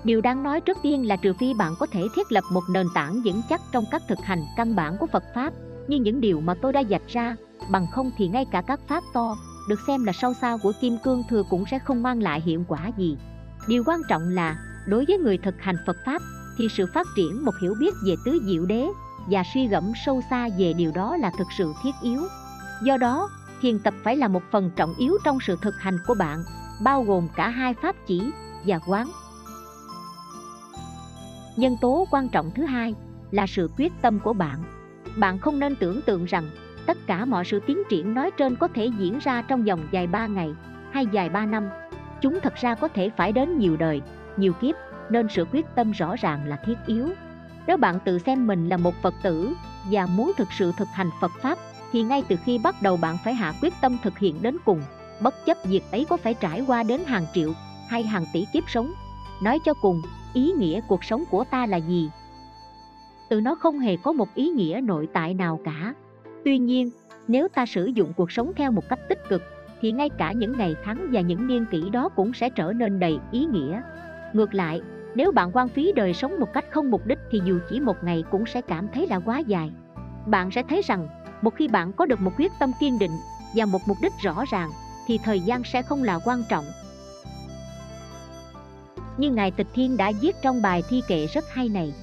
Điều 0.04 0.20
đáng 0.20 0.42
nói 0.42 0.60
trước 0.60 0.78
tiên 0.82 1.08
là 1.08 1.16
trừ 1.16 1.32
phi 1.32 1.54
bạn 1.54 1.74
có 1.78 1.86
thể 1.92 2.06
thiết 2.16 2.32
lập 2.32 2.44
một 2.52 2.62
nền 2.70 2.86
tảng 2.94 3.22
vững 3.24 3.42
chắc 3.48 3.60
trong 3.72 3.84
các 3.90 4.02
thực 4.08 4.18
hành 4.18 4.44
căn 4.56 4.76
bản 4.76 4.96
của 4.98 5.06
Phật 5.06 5.24
Pháp 5.34 5.52
như 5.88 5.96
những 5.96 6.20
điều 6.20 6.40
mà 6.40 6.54
tôi 6.62 6.72
đã 6.72 6.82
dạch 6.90 7.06
ra, 7.08 7.36
bằng 7.70 7.86
không 7.92 8.10
thì 8.16 8.28
ngay 8.28 8.44
cả 8.52 8.62
các 8.66 8.80
pháp 8.88 9.04
to, 9.14 9.36
được 9.68 9.80
xem 9.86 10.04
là 10.04 10.12
sâu 10.12 10.34
xa 10.34 10.56
của 10.62 10.72
Kim 10.80 10.98
Cương 10.98 11.24
Thừa 11.30 11.42
cũng 11.50 11.64
sẽ 11.70 11.78
không 11.78 12.02
mang 12.02 12.22
lại 12.22 12.40
hiệu 12.40 12.64
quả 12.68 12.90
gì. 12.96 13.16
Điều 13.68 13.82
quan 13.86 14.00
trọng 14.08 14.22
là, 14.22 14.56
đối 14.86 15.04
với 15.08 15.18
người 15.18 15.38
thực 15.38 15.54
hành 15.60 15.76
Phật 15.86 15.96
Pháp, 16.06 16.22
thì 16.58 16.68
sự 16.68 16.86
phát 16.94 17.06
triển 17.16 17.44
một 17.44 17.52
hiểu 17.62 17.74
biết 17.80 17.94
về 18.06 18.14
tứ 18.24 18.42
diệu 18.46 18.66
đế 18.66 18.86
và 19.30 19.42
suy 19.54 19.68
gẫm 19.68 19.92
sâu 20.06 20.20
xa 20.30 20.48
về 20.58 20.72
điều 20.72 20.92
đó 20.94 21.16
là 21.16 21.30
thực 21.38 21.46
sự 21.58 21.72
thiết 21.82 21.90
yếu. 22.02 22.22
Do 22.82 22.96
đó, 22.96 23.30
thiền 23.62 23.78
tập 23.78 23.94
phải 24.04 24.16
là 24.16 24.28
một 24.28 24.42
phần 24.50 24.70
trọng 24.76 24.94
yếu 24.94 25.18
trong 25.24 25.38
sự 25.46 25.56
thực 25.62 25.74
hành 25.78 25.98
của 26.06 26.14
bạn, 26.14 26.38
bao 26.82 27.02
gồm 27.02 27.28
cả 27.36 27.48
hai 27.48 27.74
pháp 27.74 27.96
chỉ 28.06 28.30
và 28.66 28.78
quán. 28.86 29.10
Nhân 31.56 31.76
tố 31.80 32.06
quan 32.10 32.28
trọng 32.28 32.50
thứ 32.54 32.64
hai 32.64 32.94
là 33.30 33.46
sự 33.46 33.70
quyết 33.76 33.92
tâm 34.02 34.20
của 34.20 34.32
bạn. 34.32 34.58
Bạn 35.16 35.38
không 35.38 35.58
nên 35.58 35.76
tưởng 35.76 36.02
tượng 36.02 36.24
rằng 36.24 36.50
tất 36.88 36.98
cả 37.06 37.24
mọi 37.24 37.44
sự 37.44 37.60
tiến 37.66 37.82
triển 37.88 38.14
nói 38.14 38.30
trên 38.30 38.56
có 38.56 38.68
thể 38.68 38.86
diễn 38.98 39.18
ra 39.18 39.42
trong 39.42 39.64
vòng 39.64 39.80
dài 39.90 40.06
3 40.06 40.26
ngày 40.26 40.50
hay 40.90 41.06
dài 41.12 41.28
3 41.28 41.46
năm. 41.46 41.68
Chúng 42.20 42.38
thật 42.42 42.54
ra 42.60 42.74
có 42.74 42.88
thể 42.88 43.10
phải 43.16 43.32
đến 43.32 43.58
nhiều 43.58 43.76
đời, 43.76 44.00
nhiều 44.36 44.52
kiếp, 44.52 44.74
nên 45.10 45.26
sự 45.28 45.46
quyết 45.52 45.66
tâm 45.74 45.90
rõ 45.90 46.16
ràng 46.16 46.48
là 46.48 46.56
thiết 46.56 46.74
yếu. 46.86 47.08
Nếu 47.66 47.76
bạn 47.76 47.98
tự 48.04 48.18
xem 48.18 48.46
mình 48.46 48.68
là 48.68 48.76
một 48.76 48.94
Phật 49.02 49.14
tử 49.22 49.52
và 49.90 50.06
muốn 50.06 50.32
thực 50.36 50.52
sự 50.52 50.72
thực 50.78 50.88
hành 50.92 51.10
Phật 51.20 51.32
Pháp 51.42 51.58
thì 51.92 52.02
ngay 52.02 52.22
từ 52.28 52.36
khi 52.44 52.58
bắt 52.58 52.74
đầu 52.82 52.96
bạn 52.96 53.16
phải 53.24 53.34
hạ 53.34 53.52
quyết 53.62 53.74
tâm 53.80 53.98
thực 54.02 54.18
hiện 54.18 54.42
đến 54.42 54.56
cùng, 54.64 54.82
bất 55.20 55.46
chấp 55.46 55.56
việc 55.64 55.82
ấy 55.90 56.06
có 56.08 56.16
phải 56.16 56.34
trải 56.34 56.64
qua 56.66 56.82
đến 56.82 57.00
hàng 57.06 57.26
triệu 57.34 57.52
hay 57.88 58.02
hàng 58.02 58.24
tỷ 58.32 58.46
kiếp 58.52 58.70
sống. 58.70 58.92
Nói 59.42 59.58
cho 59.64 59.74
cùng, 59.74 60.02
ý 60.34 60.52
nghĩa 60.52 60.80
cuộc 60.88 61.04
sống 61.04 61.24
của 61.30 61.44
ta 61.44 61.66
là 61.66 61.76
gì 61.76 62.10
từ 63.28 63.40
nó 63.40 63.54
không 63.54 63.78
hề 63.78 63.96
có 63.96 64.12
một 64.12 64.34
ý 64.34 64.48
nghĩa 64.48 64.80
nội 64.84 65.08
tại 65.12 65.34
nào 65.34 65.60
cả 65.64 65.94
tuy 66.44 66.58
nhiên, 66.58 66.90
nếu 67.28 67.48
ta 67.48 67.66
sử 67.66 67.86
dụng 67.86 68.12
cuộc 68.16 68.32
sống 68.32 68.52
theo 68.56 68.70
một 68.70 68.88
cách 68.88 69.08
tích 69.08 69.28
cực, 69.28 69.42
thì 69.80 69.92
ngay 69.92 70.08
cả 70.08 70.32
những 70.32 70.58
ngày 70.58 70.76
tháng 70.84 71.08
và 71.12 71.20
những 71.20 71.46
niên 71.46 71.66
kỷ 71.70 71.90
đó 71.90 72.08
cũng 72.08 72.32
sẽ 72.32 72.50
trở 72.50 72.72
nên 72.72 72.98
đầy 72.98 73.18
ý 73.32 73.44
nghĩa 73.44 73.82
ngược 74.32 74.54
lại, 74.54 74.80
nếu 75.14 75.32
bạn 75.32 75.50
quan 75.52 75.68
phí 75.68 75.92
đời 75.92 76.14
sống 76.14 76.40
một 76.40 76.52
cách 76.52 76.64
không 76.70 76.90
mục 76.90 77.06
đích 77.06 77.18
thì 77.30 77.40
dù 77.44 77.58
chỉ 77.70 77.80
một 77.80 78.04
ngày 78.04 78.24
cũng 78.30 78.46
sẽ 78.46 78.60
cảm 78.60 78.88
thấy 78.94 79.06
là 79.06 79.18
quá 79.18 79.38
dài 79.38 79.70
bạn 80.26 80.50
sẽ 80.50 80.62
thấy 80.68 80.82
rằng, 80.84 81.08
một 81.42 81.54
khi 81.54 81.68
bạn 81.68 81.92
có 81.92 82.06
được 82.06 82.20
một 82.20 82.32
quyết 82.38 82.52
tâm 82.58 82.72
kiên 82.80 82.98
định 82.98 83.16
và 83.54 83.64
một 83.64 83.80
mục 83.86 83.96
đích 84.02 84.12
rõ 84.22 84.44
ràng, 84.50 84.70
thì 85.06 85.18
thời 85.24 85.40
gian 85.40 85.64
sẽ 85.64 85.82
không 85.82 86.02
là 86.02 86.18
quan 86.24 86.42
trọng 86.48 86.64
như 89.18 89.30
Ngài 89.30 89.50
Tịch 89.50 89.66
Thiên 89.74 89.96
đã 89.96 90.12
viết 90.20 90.36
trong 90.42 90.62
bài 90.62 90.82
thi 90.88 91.02
kệ 91.08 91.26
rất 91.26 91.44
hay 91.50 91.68
này. 91.68 91.94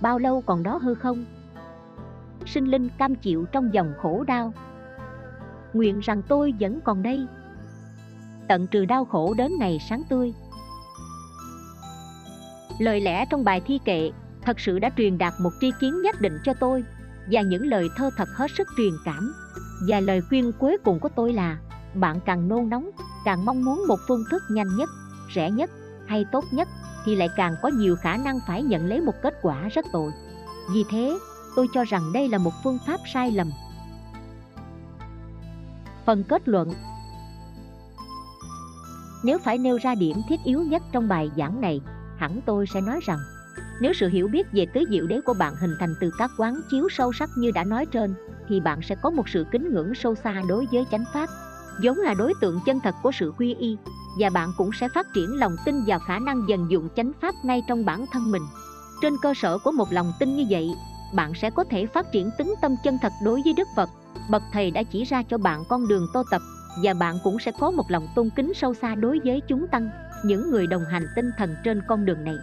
Bao 0.00 0.18
lâu 0.18 0.42
còn 0.46 0.62
đó 0.62 0.78
hư 0.82 0.94
không? 0.94 1.24
Sinh 2.46 2.64
linh 2.64 2.88
cam 2.98 3.14
chịu 3.14 3.46
trong 3.52 3.74
dòng 3.74 3.92
khổ 3.98 4.24
đau. 4.26 4.52
Nguyện 5.72 6.00
rằng 6.00 6.22
tôi 6.28 6.54
vẫn 6.60 6.80
còn 6.84 7.02
đây. 7.02 7.26
Tận 8.48 8.66
trừ 8.66 8.84
đau 8.84 9.04
khổ 9.04 9.34
đến 9.34 9.52
ngày 9.58 9.78
sáng 9.88 10.02
tươi. 10.08 10.32
Lời 12.78 13.00
lẽ 13.00 13.24
trong 13.30 13.44
bài 13.44 13.62
thi 13.66 13.80
kệ 13.84 14.10
thật 14.42 14.60
sự 14.60 14.78
đã 14.78 14.90
truyền 14.96 15.18
đạt 15.18 15.32
một 15.40 15.50
tri 15.60 15.70
kiến 15.80 16.02
nhất 16.02 16.20
định 16.20 16.38
cho 16.44 16.54
tôi 16.54 16.84
và 17.30 17.40
những 17.40 17.66
lời 17.66 17.88
thơ 17.96 18.10
thật 18.16 18.28
hết 18.36 18.50
sức 18.56 18.68
truyền 18.76 18.92
cảm. 19.04 19.32
Và 19.88 20.00
lời 20.00 20.20
khuyên 20.20 20.52
cuối 20.58 20.76
cùng 20.84 21.00
của 21.00 21.08
tôi 21.08 21.32
là 21.32 21.58
bạn 21.94 22.20
càng 22.24 22.48
nôn 22.48 22.68
nóng, 22.68 22.90
càng 23.24 23.44
mong 23.44 23.64
muốn 23.64 23.84
một 23.88 23.98
phương 24.08 24.24
thức 24.30 24.42
nhanh 24.50 24.76
nhất 24.76 24.88
rẻ 25.34 25.50
nhất 25.50 25.70
hay 26.06 26.24
tốt 26.32 26.44
nhất 26.52 26.68
thì 27.04 27.16
lại 27.16 27.28
càng 27.36 27.54
có 27.62 27.68
nhiều 27.68 27.96
khả 27.96 28.16
năng 28.16 28.38
phải 28.46 28.62
nhận 28.62 28.86
lấy 28.86 29.00
một 29.00 29.14
kết 29.22 29.34
quả 29.42 29.68
rất 29.68 29.86
tồi 29.92 30.12
vì 30.72 30.84
thế 30.90 31.18
tôi 31.56 31.68
cho 31.74 31.84
rằng 31.84 32.12
đây 32.12 32.28
là 32.28 32.38
một 32.38 32.52
phương 32.64 32.78
pháp 32.86 33.00
sai 33.12 33.30
lầm. 33.30 33.50
Phần 36.06 36.24
kết 36.28 36.48
luận. 36.48 36.72
Nếu 39.24 39.38
phải 39.38 39.58
nêu 39.58 39.78
ra 39.82 39.94
điểm 39.94 40.16
thiết 40.28 40.40
yếu 40.44 40.62
nhất 40.62 40.82
trong 40.92 41.08
bài 41.08 41.30
giảng 41.36 41.60
này, 41.60 41.80
hẳn 42.16 42.40
tôi 42.46 42.66
sẽ 42.66 42.80
nói 42.80 43.00
rằng, 43.06 43.18
nếu 43.80 43.92
sự 43.92 44.08
hiểu 44.08 44.28
biết 44.28 44.46
về 44.52 44.66
tứ 44.74 44.84
diệu 44.90 45.06
đế 45.06 45.20
của 45.20 45.34
bạn 45.34 45.54
hình 45.60 45.74
thành 45.80 45.94
từ 46.00 46.10
các 46.18 46.30
quán 46.38 46.60
chiếu 46.70 46.88
sâu 46.90 47.12
sắc 47.12 47.30
như 47.38 47.50
đã 47.50 47.64
nói 47.64 47.86
trên, 47.86 48.14
thì 48.48 48.60
bạn 48.60 48.82
sẽ 48.82 48.94
có 49.02 49.10
một 49.10 49.28
sự 49.28 49.46
kính 49.52 49.74
ngưỡng 49.74 49.94
sâu 49.94 50.14
xa 50.14 50.42
đối 50.48 50.66
với 50.72 50.86
chánh 50.90 51.04
pháp, 51.14 51.28
giống 51.80 51.96
là 51.96 52.14
đối 52.14 52.32
tượng 52.40 52.60
chân 52.66 52.80
thật 52.80 52.94
của 53.02 53.12
sự 53.12 53.32
quy 53.38 53.54
y, 53.54 53.76
và 54.18 54.30
bạn 54.30 54.52
cũng 54.56 54.70
sẽ 54.80 54.88
phát 54.88 55.06
triển 55.14 55.38
lòng 55.38 55.56
tin 55.64 55.82
vào 55.86 55.98
khả 55.98 56.18
năng 56.18 56.48
dần 56.48 56.70
dụng 56.70 56.88
chánh 56.96 57.12
pháp 57.20 57.34
ngay 57.42 57.62
trong 57.68 57.84
bản 57.84 58.04
thân 58.12 58.30
mình. 58.30 58.42
Trên 59.02 59.12
cơ 59.22 59.34
sở 59.36 59.58
của 59.58 59.72
một 59.72 59.92
lòng 59.92 60.12
tin 60.18 60.36
như 60.36 60.44
vậy 60.50 60.70
bạn 61.14 61.32
sẽ 61.34 61.50
có 61.50 61.64
thể 61.64 61.86
phát 61.86 62.12
triển 62.12 62.30
tính 62.38 62.54
tâm 62.60 62.76
chân 62.84 62.98
thật 63.02 63.12
đối 63.24 63.42
với 63.44 63.52
đức 63.52 63.68
phật 63.76 63.90
bậc 64.30 64.42
thầy 64.52 64.70
đã 64.70 64.82
chỉ 64.82 65.04
ra 65.04 65.22
cho 65.22 65.38
bạn 65.38 65.64
con 65.68 65.88
đường 65.88 66.06
tu 66.14 66.22
tập 66.30 66.42
và 66.82 66.94
bạn 66.94 67.18
cũng 67.24 67.38
sẽ 67.38 67.52
có 67.60 67.70
một 67.70 67.90
lòng 67.90 68.08
tôn 68.14 68.30
kính 68.36 68.52
sâu 68.54 68.74
xa 68.74 68.94
đối 68.94 69.20
với 69.24 69.40
chúng 69.48 69.66
tăng 69.68 69.90
những 70.24 70.50
người 70.50 70.66
đồng 70.66 70.84
hành 70.90 71.06
tinh 71.16 71.30
thần 71.38 71.56
trên 71.64 71.82
con 71.88 72.04
đường 72.04 72.24
này 72.24 72.36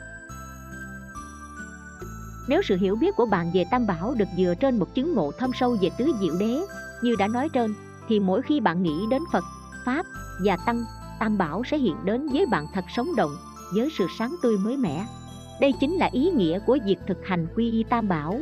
nếu 2.47 2.61
sự 2.61 2.77
hiểu 2.77 2.95
biết 2.95 3.15
của 3.15 3.25
bạn 3.25 3.51
về 3.53 3.65
tam 3.71 3.87
bảo 3.87 4.15
được 4.17 4.27
dựa 4.37 4.53
trên 4.59 4.79
một 4.79 4.95
chứng 4.95 5.13
ngộ 5.13 5.31
thâm 5.31 5.51
sâu 5.53 5.77
về 5.81 5.89
tứ 5.97 6.11
diệu 6.21 6.35
đế 6.39 6.61
như 7.01 7.15
đã 7.19 7.27
nói 7.27 7.49
trên 7.53 7.73
thì 8.07 8.19
mỗi 8.19 8.41
khi 8.41 8.59
bạn 8.59 8.83
nghĩ 8.83 9.05
đến 9.09 9.21
phật 9.31 9.43
pháp 9.85 10.05
và 10.45 10.57
tăng 10.57 10.85
Tam 11.23 11.37
Bảo 11.37 11.63
sẽ 11.63 11.77
hiện 11.77 11.95
đến 12.03 12.27
với 12.33 12.45
bạn 12.45 12.67
thật 12.73 12.85
sống 12.95 13.15
động, 13.15 13.31
với 13.75 13.89
sự 13.97 14.07
sáng 14.17 14.35
tươi 14.41 14.57
mới 14.57 14.77
mẻ. 14.77 15.05
Đây 15.61 15.73
chính 15.79 15.93
là 15.93 16.09
ý 16.11 16.31
nghĩa 16.31 16.59
của 16.59 16.77
việc 16.85 16.99
thực 17.07 17.25
hành 17.25 17.47
quy 17.55 17.71
y 17.71 17.83
Tam 17.83 18.07
Bảo. 18.07 18.41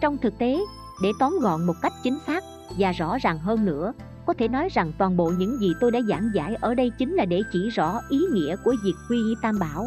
Trong 0.00 0.18
thực 0.18 0.38
tế, 0.38 0.60
để 1.02 1.12
tóm 1.18 1.38
gọn 1.40 1.66
một 1.66 1.74
cách 1.82 1.92
chính 2.02 2.18
xác 2.26 2.44
và 2.78 2.92
rõ 2.92 3.18
ràng 3.18 3.38
hơn 3.38 3.64
nữa, 3.64 3.92
có 4.26 4.34
thể 4.38 4.48
nói 4.48 4.68
rằng 4.72 4.92
toàn 4.98 5.16
bộ 5.16 5.32
những 5.38 5.60
gì 5.60 5.72
tôi 5.80 5.90
đã 5.90 6.00
giảng 6.08 6.30
giải 6.34 6.54
ở 6.54 6.74
đây 6.74 6.92
chính 6.98 7.14
là 7.14 7.24
để 7.24 7.42
chỉ 7.52 7.70
rõ 7.70 8.00
ý 8.08 8.18
nghĩa 8.32 8.56
của 8.64 8.74
việc 8.84 8.94
quy 9.08 9.16
y 9.16 9.34
Tam 9.42 9.58
Bảo. 9.58 9.86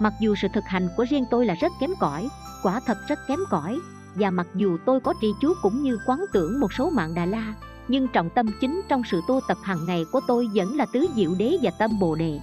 Mặc 0.00 0.12
dù 0.20 0.34
sự 0.34 0.48
thực 0.54 0.64
hành 0.64 0.88
của 0.96 1.06
riêng 1.10 1.24
tôi 1.30 1.46
là 1.46 1.54
rất 1.54 1.72
kém 1.80 1.90
cỏi, 2.00 2.28
quả 2.62 2.80
thật 2.86 2.98
rất 3.08 3.18
kém 3.28 3.38
cỏi, 3.50 3.78
và 4.14 4.30
mặc 4.30 4.46
dù 4.54 4.78
tôi 4.86 5.00
có 5.00 5.14
trì 5.20 5.32
chú 5.40 5.54
cũng 5.62 5.82
như 5.82 5.98
quán 6.06 6.24
tưởng 6.32 6.60
một 6.60 6.72
số 6.72 6.90
mạng 6.90 7.14
Đà 7.14 7.26
La, 7.26 7.54
nhưng 7.88 8.08
trọng 8.08 8.30
tâm 8.30 8.46
chính 8.60 8.82
trong 8.88 9.02
sự 9.04 9.20
tu 9.28 9.40
tập 9.48 9.58
hàng 9.62 9.86
ngày 9.86 10.04
của 10.12 10.20
tôi 10.26 10.48
vẫn 10.54 10.76
là 10.76 10.86
tứ 10.92 11.06
diệu 11.16 11.30
đế 11.38 11.56
và 11.62 11.70
tâm 11.78 11.98
bồ 11.98 12.14
đề 12.14 12.40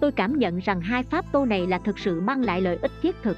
tôi 0.00 0.12
cảm 0.12 0.38
nhận 0.38 0.58
rằng 0.58 0.80
hai 0.80 1.02
pháp 1.02 1.32
tu 1.32 1.44
này 1.44 1.66
là 1.66 1.78
thực 1.78 1.98
sự 1.98 2.20
mang 2.20 2.42
lại 2.42 2.60
lợi 2.60 2.76
ích 2.76 2.92
thiết 3.02 3.16
thực 3.22 3.36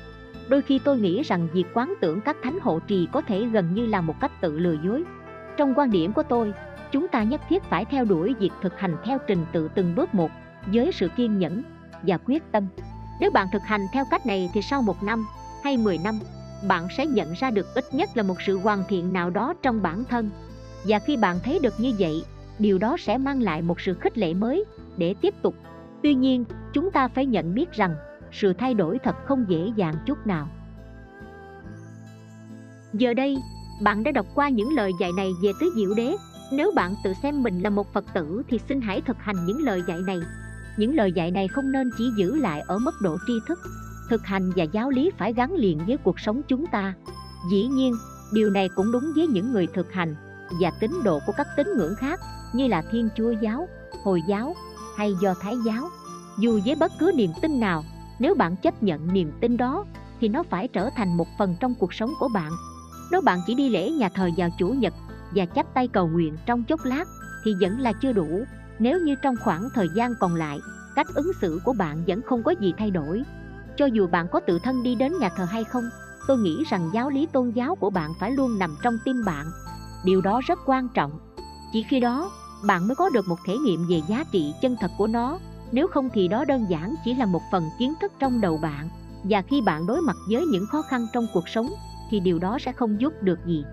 đôi 0.49 0.63
khi 0.63 0.79
tôi 0.79 0.99
nghĩ 0.99 1.23
rằng 1.23 1.49
việc 1.53 1.65
quán 1.75 1.95
tưởng 2.01 2.21
các 2.21 2.37
thánh 2.43 2.59
hộ 2.61 2.79
trì 2.79 3.09
có 3.13 3.21
thể 3.21 3.45
gần 3.45 3.75
như 3.75 3.87
là 3.87 4.01
một 4.01 4.15
cách 4.21 4.41
tự 4.41 4.59
lừa 4.59 4.77
dối. 4.85 5.05
Trong 5.57 5.75
quan 5.77 5.91
điểm 5.91 6.13
của 6.13 6.23
tôi, 6.23 6.53
chúng 6.93 7.09
ta 7.09 7.23
nhất 7.23 7.41
thiết 7.49 7.63
phải 7.63 7.85
theo 7.85 8.05
đuổi 8.05 8.35
việc 8.35 8.53
thực 8.63 8.79
hành 8.79 8.97
theo 9.05 9.19
trình 9.27 9.47
tự 9.53 9.69
từng 9.75 9.95
bước 9.95 10.15
một, 10.15 10.31
với 10.67 10.93
sự 10.93 11.09
kiên 11.17 11.39
nhẫn 11.39 11.63
và 12.03 12.19
quyết 12.19 12.43
tâm. 12.53 12.67
Nếu 13.21 13.31
bạn 13.31 13.47
thực 13.53 13.63
hành 13.63 13.87
theo 13.93 14.05
cách 14.11 14.27
này 14.27 14.51
thì 14.55 14.63
sau 14.63 14.83
một 14.83 15.03
năm 15.03 15.27
hay 15.65 15.77
10 15.77 15.99
năm, 16.05 16.19
bạn 16.69 16.89
sẽ 16.97 17.07
nhận 17.07 17.33
ra 17.33 17.51
được 17.51 17.67
ít 17.75 17.85
nhất 17.95 18.09
là 18.15 18.23
một 18.23 18.43
sự 18.47 18.59
hoàn 18.59 18.83
thiện 18.89 19.13
nào 19.13 19.31
đó 19.31 19.55
trong 19.63 19.83
bản 19.83 20.05
thân. 20.05 20.31
Và 20.85 20.99
khi 20.99 21.17
bạn 21.17 21.37
thấy 21.45 21.59
được 21.63 21.75
như 21.79 21.93
vậy, 21.99 22.23
điều 22.59 22.79
đó 22.79 22.97
sẽ 22.99 23.19
mang 23.19 23.43
lại 23.43 23.63
một 23.63 23.81
sự 23.81 23.95
khích 23.95 24.19
lệ 24.19 24.35
mới 24.35 24.65
để 24.97 25.15
tiếp 25.21 25.35
tục. 25.43 25.55
Tuy 26.03 26.15
nhiên, 26.15 26.45
chúng 26.73 26.91
ta 26.91 27.09
phải 27.09 27.27
nhận 27.27 27.55
biết 27.55 27.73
rằng 27.73 27.95
sự 28.33 28.53
thay 28.53 28.75
đổi 28.75 28.99
thật 28.99 29.17
không 29.27 29.45
dễ 29.49 29.73
dàng 29.77 29.95
chút 30.07 30.27
nào. 30.27 30.49
Giờ 32.93 33.15
đây 33.15 33.39
bạn 33.83 34.03
đã 34.03 34.13
đọc 34.13 34.27
qua 34.35 34.49
những 34.49 34.73
lời 34.73 34.93
dạy 35.01 35.13
này 35.17 35.31
về 35.43 35.53
tứ 35.61 35.73
diệu 35.77 35.95
đế. 35.95 36.17
Nếu 36.53 36.73
bạn 36.75 36.95
tự 37.05 37.13
xem 37.23 37.43
mình 37.43 37.61
là 37.61 37.71
một 37.71 37.93
phật 37.93 38.05
tử 38.15 38.43
thì 38.49 38.61
xin 38.69 38.81
hãy 38.81 39.01
thực 39.01 39.17
hành 39.19 39.47
những 39.47 39.59
lời 39.59 39.83
dạy 39.89 39.99
này. 40.07 40.19
Những 40.77 40.95
lời 40.95 41.13
dạy 41.13 41.31
này 41.31 41.49
không 41.49 41.73
nên 41.73 41.91
chỉ 41.99 42.11
giữ 42.17 42.35
lại 42.35 42.61
ở 42.61 42.79
mức 42.79 42.95
độ 43.03 43.17
tri 43.27 43.33
thức. 43.49 43.59
Thực 44.11 44.27
hành 44.27 44.51
và 44.57 44.65
giáo 44.65 44.91
lý 44.91 45.11
phải 45.19 45.33
gắn 45.33 45.55
liền 45.55 45.79
với 45.87 45.97
cuộc 45.97 46.21
sống 46.21 46.43
chúng 46.49 46.67
ta. 46.67 46.95
Dĩ 47.51 47.67
nhiên 47.67 47.95
điều 48.33 48.51
này 48.51 48.69
cũng 48.77 48.93
đúng 48.93 49.13
với 49.17 49.27
những 49.27 49.53
người 49.53 49.67
thực 49.75 49.93
hành 49.93 50.15
và 50.61 50.71
tín 50.81 50.91
đồ 51.05 51.21
của 51.27 51.33
các 51.37 51.47
tín 51.57 51.69
ngưỡng 51.77 51.95
khác 51.95 52.21
như 52.53 52.67
là 52.67 52.83
Thiên 52.91 53.09
Chúa 53.17 53.31
giáo, 53.31 53.69
Hồi 54.05 54.23
giáo 54.29 54.55
hay 54.97 55.15
Do 55.21 55.35
Thái 55.41 55.55
giáo. 55.67 55.89
Dù 56.39 56.61
với 56.65 56.75
bất 56.75 56.93
cứ 56.99 57.13
niềm 57.15 57.31
tin 57.43 57.61
nào, 57.61 57.85
nếu 58.19 58.35
bạn 58.35 58.57
chấp 58.57 58.83
nhận 58.83 59.13
niềm 59.13 59.33
tin 59.41 59.57
đó, 59.57 59.85
thì 60.21 60.29
nó 60.29 60.43
phải 60.43 60.69
trở 60.69 60.91
thành 60.97 61.17
một 61.17 61.29
phần 61.39 61.57
trong 61.61 61.75
cuộc 61.75 61.95
sống 61.95 62.11
của 62.21 62.29
bạn. 62.35 62.53
Nếu 63.11 63.21
bạn 63.21 63.39
chỉ 63.47 63.55
đi 63.55 63.69
lễ 63.69 63.91
nhà 63.91 64.09
thờ 64.09 64.31
vào 64.37 64.49
chủ 64.59 64.69
nhật 64.69 64.95
và 65.35 65.47
chắp 65.47 65.75
tay 65.75 65.89
cầu 65.89 66.09
nguyện 66.09 66.37
trong 66.47 66.65
chốc 66.65 66.81
lát, 66.85 67.05
thì 67.45 67.55
vẫn 67.61 67.81
là 67.81 67.93
chưa 67.93 68.13
đủ. 68.13 68.45
Nếu 68.79 69.01
như 69.01 69.15
trong 69.23 69.35
khoảng 69.45 69.69
thời 69.75 69.89
gian 69.95 70.15
còn 70.21 70.35
lại, 70.35 70.59
cách 70.95 71.07
ứng 71.15 71.33
xử 71.41 71.61
của 71.65 71.73
bạn 71.73 72.05
vẫn 72.07 72.23
không 72.23 72.43
có 72.43 72.51
gì 72.51 72.73
thay 72.79 72.91
đổi. 72.91 73.23
Cho 73.77 73.87
dù 73.87 74.07
bạn 74.07 74.27
có 74.33 74.41
tự 74.41 74.59
thân 74.59 74.83
đi 74.83 74.95
đến 74.95 75.13
nhà 75.21 75.29
thờ 75.37 75.45
hay 75.45 75.65
không, 75.65 75.85
tôi 76.29 76.39
nghĩ 76.39 76.65
rằng 76.71 76.91
giáo 76.95 77.11
lý 77.11 77.27
tôn 77.27 77.51
giáo 77.51 77.75
của 77.75 77.91
bạn 77.91 78.11
phải 78.21 78.31
luôn 78.31 78.59
nằm 78.59 78.77
trong 78.83 78.99
tim 79.05 79.25
bạn. 79.27 79.47
Điều 80.05 80.21
đó 80.21 80.41
rất 80.47 80.59
quan 80.67 80.89
trọng. 80.95 81.19
Chỉ 81.73 81.83
khi 81.83 82.01
đó, 82.01 82.31
bạn 82.67 82.89
mới 82.89 82.95
có 82.95 83.09
được 83.09 83.29
một 83.29 83.39
thể 83.47 83.57
nghiệm 83.57 83.87
về 83.89 84.03
giá 84.09 84.25
trị 84.33 84.55
chân 84.63 84.77
thật 84.81 84.91
của 84.99 85.07
nó 85.07 85.39
nếu 85.73 85.89
không 85.89 86.11
thì 86.15 86.29
đó 86.29 86.45
đơn 86.45 86.67
giản 86.69 86.95
chỉ 87.05 87.15
là 87.15 87.27
một 87.27 87.43
phần 87.53 87.65
kiến 87.79 87.95
thức 88.01 88.13
trong 88.19 88.41
đầu 88.41 88.59
bạn. 88.59 88.89
Và 89.25 89.43
khi 89.43 89.61
bạn 89.61 89.87
đối 89.87 90.01
mặt 90.01 90.17
với 90.31 90.47
những 90.47 90.67
khó 90.67 90.83
khăn 90.83 91.07
trong 91.13 91.27
cuộc 91.35 91.49
sống, 91.49 91.71
thì 92.11 92.21
điều 92.21 92.39
đó 92.39 92.59
sẽ 92.61 92.73
không 92.73 93.01
giúp 93.01 93.13
được 93.23 93.39
gì. 93.47 93.65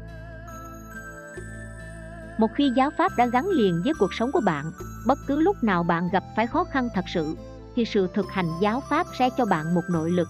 Một 2.37 2.47
khi 2.55 2.71
giáo 2.75 2.89
pháp 2.97 3.11
đã 3.17 3.25
gắn 3.25 3.49
liền 3.49 3.81
với 3.83 3.93
cuộc 3.99 4.13
sống 4.13 4.31
của 4.31 4.41
bạn, 4.45 4.65
bất 5.07 5.19
cứ 5.27 5.39
lúc 5.39 5.63
nào 5.63 5.83
bạn 5.83 6.09
gặp 6.13 6.23
phải 6.35 6.47
khó 6.47 6.63
khăn 6.63 6.89
thật 6.95 7.05
sự, 7.13 7.35
thì 7.75 7.85
sự 7.85 8.07
thực 8.13 8.25
hành 8.29 8.49
giáo 8.61 8.81
pháp 8.89 9.07
sẽ 9.19 9.29
cho 9.37 9.45
bạn 9.45 9.75
một 9.75 9.83
nội 9.91 10.11
lực. 10.11 10.27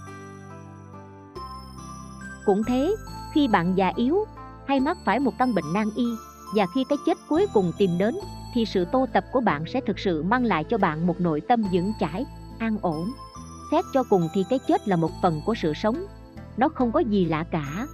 Cũng 2.46 2.64
thế, 2.64 2.96
khi 3.34 3.48
bạn 3.48 3.78
già 3.78 3.92
yếu, 3.96 4.26
hay 4.68 4.80
mắc 4.80 4.98
phải 5.06 5.20
một 5.20 5.32
căn 5.40 5.56
bệnh 5.56 5.74
nan 5.74 5.90
y 5.96 6.06
và 6.56 6.66
khi 6.74 6.84
cái 6.90 6.98
chết 7.06 7.18
cuối 7.30 7.48
cùng 7.54 7.72
tìm 7.78 7.98
đến, 7.98 8.16
thì 8.54 8.66
sự 8.66 8.86
tô 8.86 9.06
tập 9.14 9.26
của 9.32 9.42
bạn 9.42 9.64
sẽ 9.74 9.82
thực 9.88 10.00
sự 10.00 10.24
mang 10.24 10.46
lại 10.46 10.64
cho 10.64 10.78
bạn 10.78 11.08
một 11.08 11.22
nội 11.22 11.42
tâm 11.42 11.64
vững 11.72 11.94
chãi, 12.00 12.26
an 12.60 12.78
ổn. 12.82 13.12
Xét 13.72 13.86
cho 13.94 14.04
cùng 14.04 14.30
thì 14.34 14.46
cái 14.50 14.60
chết 14.68 14.88
là 14.88 14.96
một 14.96 15.12
phần 15.22 15.42
của 15.46 15.56
sự 15.56 15.74
sống. 15.74 16.06
Nó 16.58 16.70
không 16.70 16.92
có 16.92 17.00
gì 17.00 17.26
lạ 17.26 17.44
cả. 17.52 17.88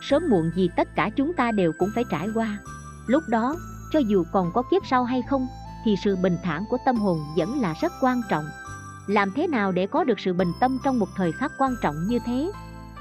Sớm 0.00 0.22
muộn 0.30 0.50
gì 0.56 0.68
tất 0.76 0.88
cả 0.96 1.10
chúng 1.16 1.34
ta 1.34 1.52
đều 1.52 1.72
cũng 1.78 1.88
phải 1.94 2.04
trải 2.10 2.28
qua. 2.34 2.58
Lúc 3.06 3.22
đó, 3.28 3.56
cho 3.92 3.98
dù 3.98 4.24
còn 4.32 4.50
có 4.52 4.62
kiếp 4.70 4.86
sau 4.90 5.04
hay 5.04 5.22
không, 5.30 5.46
thì 5.84 5.96
sự 6.04 6.16
bình 6.16 6.36
thản 6.42 6.64
của 6.70 6.76
tâm 6.84 6.96
hồn 6.96 7.18
vẫn 7.36 7.60
là 7.60 7.74
rất 7.80 7.92
quan 8.00 8.20
trọng. 8.30 8.44
Làm 9.06 9.32
thế 9.36 9.46
nào 9.46 9.72
để 9.72 9.86
có 9.86 10.04
được 10.04 10.20
sự 10.20 10.32
bình 10.32 10.52
tâm 10.60 10.78
trong 10.84 10.98
một 10.98 11.08
thời 11.16 11.32
khắc 11.32 11.52
quan 11.58 11.76
trọng 11.82 11.94
như 12.08 12.18
thế? 12.26 12.50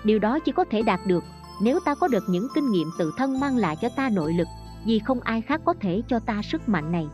Điều 0.04 0.20
đó 0.20 0.40
chỉ 0.40 0.52
có 0.52 0.66
thể 0.72 0.82
đạt 0.82 1.00
được 1.08 1.24
nếu 1.62 1.80
ta 1.80 1.96
có 1.96 2.08
được 2.08 2.24
những 2.28 2.48
kinh 2.56 2.72
nghiệm 2.72 2.92
tự 2.98 3.12
thân 3.18 3.40
mang 3.40 3.58
lại 3.58 3.76
cho 3.82 3.90
ta 3.96 4.10
nội 4.10 4.34
lực 4.34 4.48
vì 4.86 5.00
không 5.00 5.20
ai 5.20 5.42
khác 5.42 5.62
có 5.66 5.74
thể 5.80 6.02
cho 6.08 6.20
ta 6.20 6.42
sức 6.42 6.70
mạnh 6.70 6.92
này. 6.92 7.08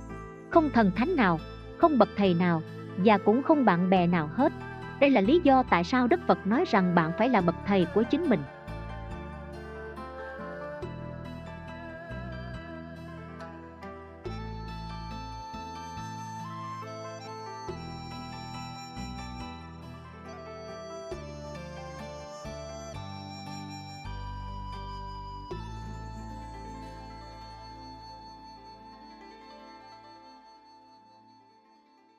Không 0.50 0.70
thần 0.70 0.92
thánh 0.96 1.16
nào, 1.16 1.40
không 1.78 1.98
bậc 1.98 2.10
thầy 2.18 2.34
nào, 2.34 2.62
và 2.98 3.18
cũng 3.18 3.44
không 3.44 3.66
bạn 3.66 3.90
bè 3.90 4.08
nào 4.08 4.30
hết. 4.34 4.54
Đây 5.00 5.10
là 5.10 5.22
lý 5.22 5.42
do 5.44 5.64
tại 5.64 5.84
sao 5.84 6.08
đức 6.08 6.20
phật 6.28 6.48
nói 6.48 6.66
rằng 6.72 6.96
bạn 6.96 7.12
phải 7.18 7.30
là 7.30 7.42
bậc 7.42 7.56
thầy 7.66 7.86
của 7.96 8.04
chính 8.04 8.30
mình. 8.30 8.40